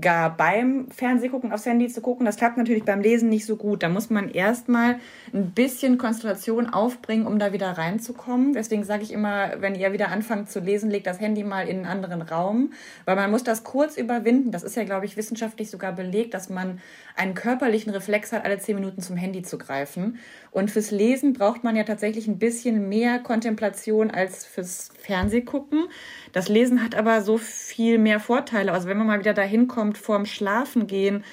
gar 0.00 0.34
beim 0.34 0.88
Fernsehgucken 0.90 1.52
aufs 1.52 1.66
Handy 1.66 1.88
zu 1.88 2.00
gucken. 2.00 2.24
Das 2.24 2.36
klappt 2.36 2.56
natürlich 2.56 2.84
beim 2.84 3.02
Lesen 3.02 3.28
nicht 3.28 3.44
so 3.44 3.56
gut. 3.56 3.82
Da 3.82 3.90
muss 3.90 4.08
man 4.08 4.30
erstmal 4.30 4.96
ein 5.34 5.50
bisschen 5.50 5.98
Konzentration 5.98 6.70
aufbringen, 6.70 7.26
um 7.26 7.38
da 7.38 7.52
wieder 7.52 7.70
reinzukommen. 7.72 8.54
Deswegen 8.54 8.82
sage 8.82 9.02
ich 9.02 9.12
immer, 9.12 9.60
wenn 9.60 9.74
ihr 9.74 9.92
wieder 9.92 10.08
anfangt 10.08 10.50
zu 10.50 10.60
lesen, 10.60 10.90
legt 10.90 11.06
das 11.06 11.20
Handy 11.20 11.44
mal 11.44 11.68
in 11.68 11.84
einen 11.84 11.84
anderen 11.84 12.22
Raum, 12.22 12.72
weil 13.04 13.14
man 13.14 13.30
muss 13.30 13.44
das 13.44 13.62
kurz 13.62 13.98
überwinden. 13.98 14.52
Das 14.52 14.62
ist 14.62 14.74
ja, 14.74 14.84
glaube 14.84 15.04
ich, 15.04 15.18
wissenschaftlich 15.18 15.70
sogar 15.70 15.92
belegt, 15.92 16.32
dass 16.32 16.48
man 16.48 16.80
einen 17.14 17.34
körperlichen 17.34 17.92
Reflex 17.92 18.32
hat, 18.32 18.46
alle 18.46 18.58
zehn 18.58 18.74
Minuten 18.76 19.02
zum 19.02 19.16
Handy 19.16 19.42
zu 19.42 19.58
greifen. 19.58 20.18
Und 20.52 20.70
fürs 20.70 20.90
Lesen 20.90 21.32
braucht 21.32 21.64
man 21.64 21.76
ja 21.76 21.82
tatsächlich 21.82 22.28
ein 22.28 22.38
bisschen 22.38 22.90
mehr 22.90 23.18
Kontemplation 23.18 24.10
als 24.10 24.44
fürs 24.44 24.90
Fernsehgucken. 24.98 25.88
Das 26.32 26.50
Lesen 26.50 26.84
hat 26.84 26.94
aber 26.94 27.22
so 27.22 27.38
viel 27.38 27.96
mehr 27.96 28.20
Vorteile. 28.20 28.72
Also 28.72 28.86
wenn 28.86 28.98
man 28.98 29.06
mal 29.06 29.18
wieder 29.18 29.32
dahin 29.32 29.66
kommt, 29.66 29.96
vorm 29.96 30.26
Schlafen 30.26 30.86
gehen, 30.86 31.24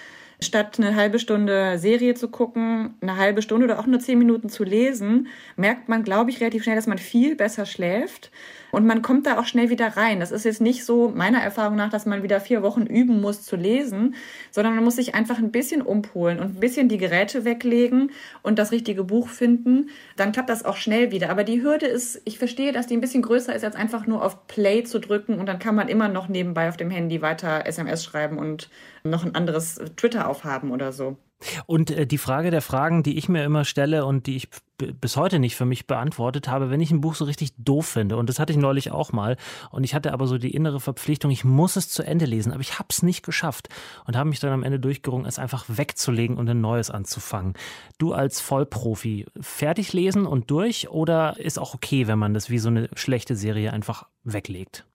statt 0.41 0.79
eine 0.79 0.95
halbe 0.95 1.19
Stunde 1.19 1.77
Serie 1.77 2.13
zu 2.13 2.29
gucken, 2.29 2.95
eine 3.01 3.17
halbe 3.17 3.41
Stunde 3.41 3.65
oder 3.65 3.79
auch 3.79 3.87
nur 3.87 3.99
zehn 3.99 4.17
Minuten 4.17 4.47
zu 4.47 4.63
lesen, 4.63 5.27
merkt 5.57 5.89
man, 5.89 6.03
glaube 6.03 6.29
ich, 6.29 6.39
relativ 6.39 6.63
schnell, 6.63 6.77
dass 6.77 6.87
man 6.87 6.97
viel 6.97 7.35
besser 7.35 7.65
schläft. 7.65 8.31
Und 8.71 8.85
man 8.85 9.01
kommt 9.01 9.25
da 9.25 9.39
auch 9.39 9.45
schnell 9.45 9.69
wieder 9.69 9.97
rein. 9.97 10.19
Das 10.19 10.31
ist 10.31 10.45
jetzt 10.45 10.61
nicht 10.61 10.85
so 10.85 11.09
meiner 11.09 11.39
Erfahrung 11.39 11.75
nach, 11.75 11.89
dass 11.89 12.05
man 12.05 12.23
wieder 12.23 12.39
vier 12.39 12.61
Wochen 12.61 12.83
üben 12.83 13.21
muss 13.21 13.43
zu 13.43 13.55
lesen, 13.55 14.15
sondern 14.51 14.75
man 14.75 14.83
muss 14.83 14.95
sich 14.95 15.15
einfach 15.15 15.37
ein 15.37 15.51
bisschen 15.51 15.81
umpolen 15.81 16.39
und 16.39 16.55
ein 16.55 16.59
bisschen 16.59 16.89
die 16.89 16.97
Geräte 16.97 17.45
weglegen 17.45 18.11
und 18.41 18.59
das 18.59 18.71
richtige 18.71 19.03
Buch 19.03 19.29
finden. 19.29 19.89
Dann 20.15 20.31
klappt 20.31 20.49
das 20.49 20.65
auch 20.65 20.77
schnell 20.77 21.11
wieder. 21.11 21.29
Aber 21.29 21.43
die 21.43 21.61
Hürde 21.61 21.87
ist, 21.87 22.21
ich 22.25 22.37
verstehe, 22.37 22.71
dass 22.71 22.87
die 22.87 22.95
ein 22.95 23.01
bisschen 23.01 23.21
größer 23.21 23.55
ist, 23.55 23.63
als 23.63 23.75
einfach 23.75 24.07
nur 24.07 24.23
auf 24.23 24.47
Play 24.47 24.83
zu 24.83 24.99
drücken 24.99 25.39
und 25.39 25.45
dann 25.45 25.59
kann 25.59 25.75
man 25.75 25.87
immer 25.87 26.07
noch 26.07 26.27
nebenbei 26.27 26.69
auf 26.69 26.77
dem 26.77 26.89
Handy 26.89 27.21
weiter 27.21 27.65
SMS 27.65 28.03
schreiben 28.03 28.37
und 28.37 28.69
noch 29.03 29.25
ein 29.25 29.35
anderes 29.35 29.81
Twitter 29.95 30.27
aufhaben 30.27 30.71
oder 30.71 30.91
so. 30.91 31.17
Und 31.65 31.91
äh, 31.91 32.05
die 32.05 32.17
Frage 32.17 32.51
der 32.51 32.61
Fragen, 32.61 33.03
die 33.03 33.17
ich 33.17 33.29
mir 33.29 33.43
immer 33.43 33.65
stelle 33.65 34.05
und 34.05 34.27
die 34.27 34.35
ich 34.35 34.49
bis 34.77 35.17
heute 35.17 35.39
nicht 35.39 35.55
für 35.55 35.65
mich 35.65 35.87
beantwortet 35.87 36.47
habe, 36.47 36.69
wenn 36.69 36.79
ich 36.79 36.91
ein 36.91 37.01
Buch 37.01 37.15
so 37.15 37.25
richtig 37.25 37.51
doof 37.57 37.85
finde, 37.85 38.17
und 38.17 38.29
das 38.29 38.39
hatte 38.39 38.53
ich 38.53 38.57
neulich 38.57 38.91
auch 38.91 39.11
mal, 39.11 39.35
und 39.71 39.83
ich 39.83 39.93
hatte 39.93 40.13
aber 40.13 40.25
so 40.27 40.37
die 40.37 40.53
innere 40.53 40.79
Verpflichtung, 40.79 41.31
ich 41.31 41.43
muss 41.43 41.75
es 41.75 41.89
zu 41.89 42.03
Ende 42.03 42.25
lesen, 42.25 42.51
aber 42.51 42.61
ich 42.61 42.79
habe 42.79 42.87
es 42.89 43.03
nicht 43.03 43.23
geschafft 43.23 43.69
und 44.05 44.15
habe 44.15 44.29
mich 44.29 44.39
dann 44.39 44.53
am 44.53 44.63
Ende 44.63 44.79
durchgerungen, 44.79 45.25
es 45.25 45.39
einfach 45.39 45.65
wegzulegen 45.67 46.37
und 46.37 46.49
ein 46.49 46.61
neues 46.61 46.89
anzufangen. 46.89 47.53
Du 47.97 48.13
als 48.13 48.39
Vollprofi, 48.39 49.25
fertig 49.39 49.93
lesen 49.93 50.25
und 50.25 50.49
durch 50.51 50.89
oder 50.89 51.37
ist 51.39 51.59
auch 51.59 51.73
okay, 51.73 52.07
wenn 52.07 52.19
man 52.19 52.33
das 52.33 52.49
wie 52.49 52.59
so 52.59 52.69
eine 52.69 52.89
schlechte 52.95 53.35
Serie 53.35 53.73
einfach 53.73 54.07
weglegt? 54.23 54.85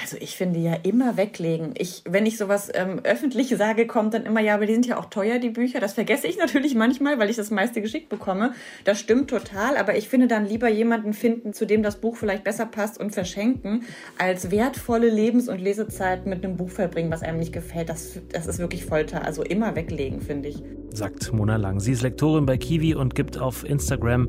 Also 0.00 0.16
ich 0.20 0.36
finde 0.36 0.60
ja 0.60 0.74
immer 0.82 1.16
weglegen. 1.16 1.74
Ich, 1.76 2.02
wenn 2.08 2.26
ich 2.26 2.36
sowas 2.36 2.70
ähm, 2.72 3.00
öffentlich 3.02 3.48
sage, 3.56 3.86
kommt 3.86 4.14
dann 4.14 4.26
immer, 4.26 4.40
ja, 4.40 4.54
aber 4.54 4.66
die 4.66 4.72
sind 4.72 4.86
ja 4.86 4.98
auch 4.98 5.06
teuer, 5.06 5.38
die 5.38 5.50
Bücher. 5.50 5.80
Das 5.80 5.94
vergesse 5.94 6.26
ich 6.26 6.38
natürlich 6.38 6.74
manchmal, 6.74 7.18
weil 7.18 7.30
ich 7.30 7.36
das 7.36 7.50
meiste 7.50 7.82
geschickt 7.82 8.08
bekomme. 8.08 8.52
Das 8.84 9.00
stimmt 9.00 9.30
total, 9.30 9.76
aber 9.76 9.96
ich 9.96 10.08
finde 10.08 10.28
dann 10.28 10.46
lieber 10.46 10.68
jemanden 10.68 11.12
finden, 11.12 11.52
zu 11.52 11.66
dem 11.66 11.82
das 11.82 11.96
Buch 11.96 12.16
vielleicht 12.16 12.44
besser 12.44 12.66
passt 12.66 12.98
und 13.00 13.12
verschenken, 13.12 13.84
als 14.18 14.50
wertvolle 14.50 15.08
Lebens- 15.08 15.48
und 15.48 15.60
Lesezeit 15.60 16.26
mit 16.26 16.44
einem 16.44 16.56
Buch 16.56 16.70
verbringen, 16.70 17.10
was 17.10 17.22
einem 17.22 17.38
nicht 17.38 17.52
gefällt. 17.52 17.88
Das, 17.88 18.20
das 18.32 18.46
ist 18.46 18.58
wirklich 18.58 18.84
Folter. 18.84 19.24
Also 19.24 19.42
immer 19.42 19.74
weglegen, 19.74 20.20
finde 20.20 20.48
ich. 20.48 20.62
Sagt 20.90 21.32
Mona 21.32 21.56
Lang. 21.56 21.80
Sie 21.80 21.92
ist 21.92 22.02
Lektorin 22.02 22.46
bei 22.46 22.56
Kiwi 22.56 22.94
und 22.94 23.14
gibt 23.14 23.38
auf 23.38 23.64
Instagram 23.64 24.28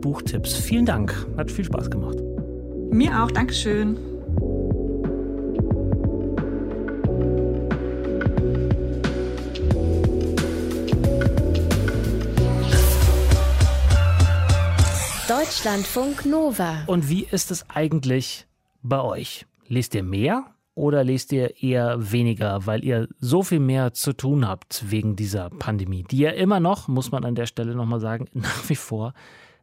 Buchtipps. 0.00 0.54
Vielen 0.54 0.86
Dank. 0.86 1.14
Hat 1.36 1.50
viel 1.50 1.64
Spaß 1.64 1.90
gemacht. 1.90 2.18
Mir 2.90 3.22
auch. 3.22 3.30
Dankeschön. 3.30 4.13
Deutschlandfunk 15.28 16.26
Nova. 16.26 16.84
Und 16.86 17.08
wie 17.08 17.24
ist 17.24 17.50
es 17.50 17.64
eigentlich 17.70 18.46
bei 18.82 19.00
euch? 19.00 19.46
Lest 19.66 19.94
ihr 19.94 20.02
mehr 20.02 20.44
oder 20.74 21.02
lest 21.02 21.32
ihr 21.32 21.62
eher 21.62 22.12
weniger, 22.12 22.66
weil 22.66 22.84
ihr 22.84 23.08
so 23.20 23.42
viel 23.42 23.60
mehr 23.60 23.94
zu 23.94 24.12
tun 24.12 24.46
habt 24.46 24.90
wegen 24.90 25.16
dieser 25.16 25.48
Pandemie, 25.48 26.04
die 26.10 26.18
ja 26.18 26.30
immer 26.30 26.60
noch, 26.60 26.88
muss 26.88 27.10
man 27.10 27.24
an 27.24 27.34
der 27.34 27.46
Stelle 27.46 27.74
nochmal 27.74 28.00
sagen, 28.00 28.26
nach 28.34 28.68
wie 28.68 28.76
vor 28.76 29.14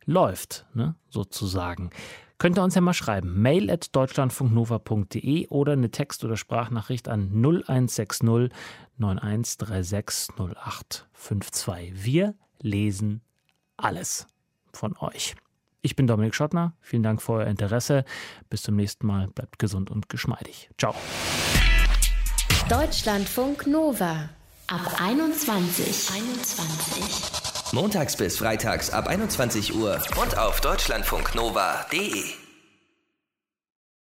läuft, 0.06 0.66
ne, 0.74 0.96
sozusagen. 1.10 1.92
Könnt 2.40 2.58
ihr 2.58 2.64
uns 2.64 2.74
ja 2.74 2.82
mal 2.82 2.94
schreiben. 2.94 3.40
Mail 3.40 3.70
at 3.70 3.96
deutschlandfunknova.de 3.96 5.48
oder 5.50 5.74
eine 5.74 5.92
Text- 5.92 6.26
oder 6.26 6.38
Sprachnachricht 6.38 7.08
an 7.08 7.30
0160 7.34 8.50
9136 8.98 10.36
0852. 10.38 12.04
Wir 12.04 12.34
lesen 12.62 13.22
alles 13.78 14.26
von 14.74 14.98
euch. 14.98 15.36
Ich 15.82 15.96
bin 15.96 16.08
Dominik 16.08 16.36
Schottner. 16.36 16.74
Vielen 16.82 17.04
Dank 17.04 17.22
für 17.22 17.34
euer 17.34 17.48
Interesse. 17.48 18.06
Bis 18.50 18.62
zum 18.64 18.76
nächsten 18.76 19.08
Mal. 19.08 19.28
Bleibt 19.28 19.60
gesund 19.60 19.90
und 19.90 20.10
geschmeidig. 20.10 20.70
Ciao. 20.78 20.94
Deutschlandfunk 22.70 23.68
Nova. 23.68 24.30
Ab 24.68 25.02
21. 25.02 26.12
21. 26.14 27.74
Montags 27.74 28.16
bis 28.16 28.38
freitags 28.38 28.90
ab 28.90 29.08
21 29.08 29.76
Uhr 29.76 30.00
und 30.22 30.38
auf 30.38 30.62
deutschlandfunknova.de. 30.62 32.41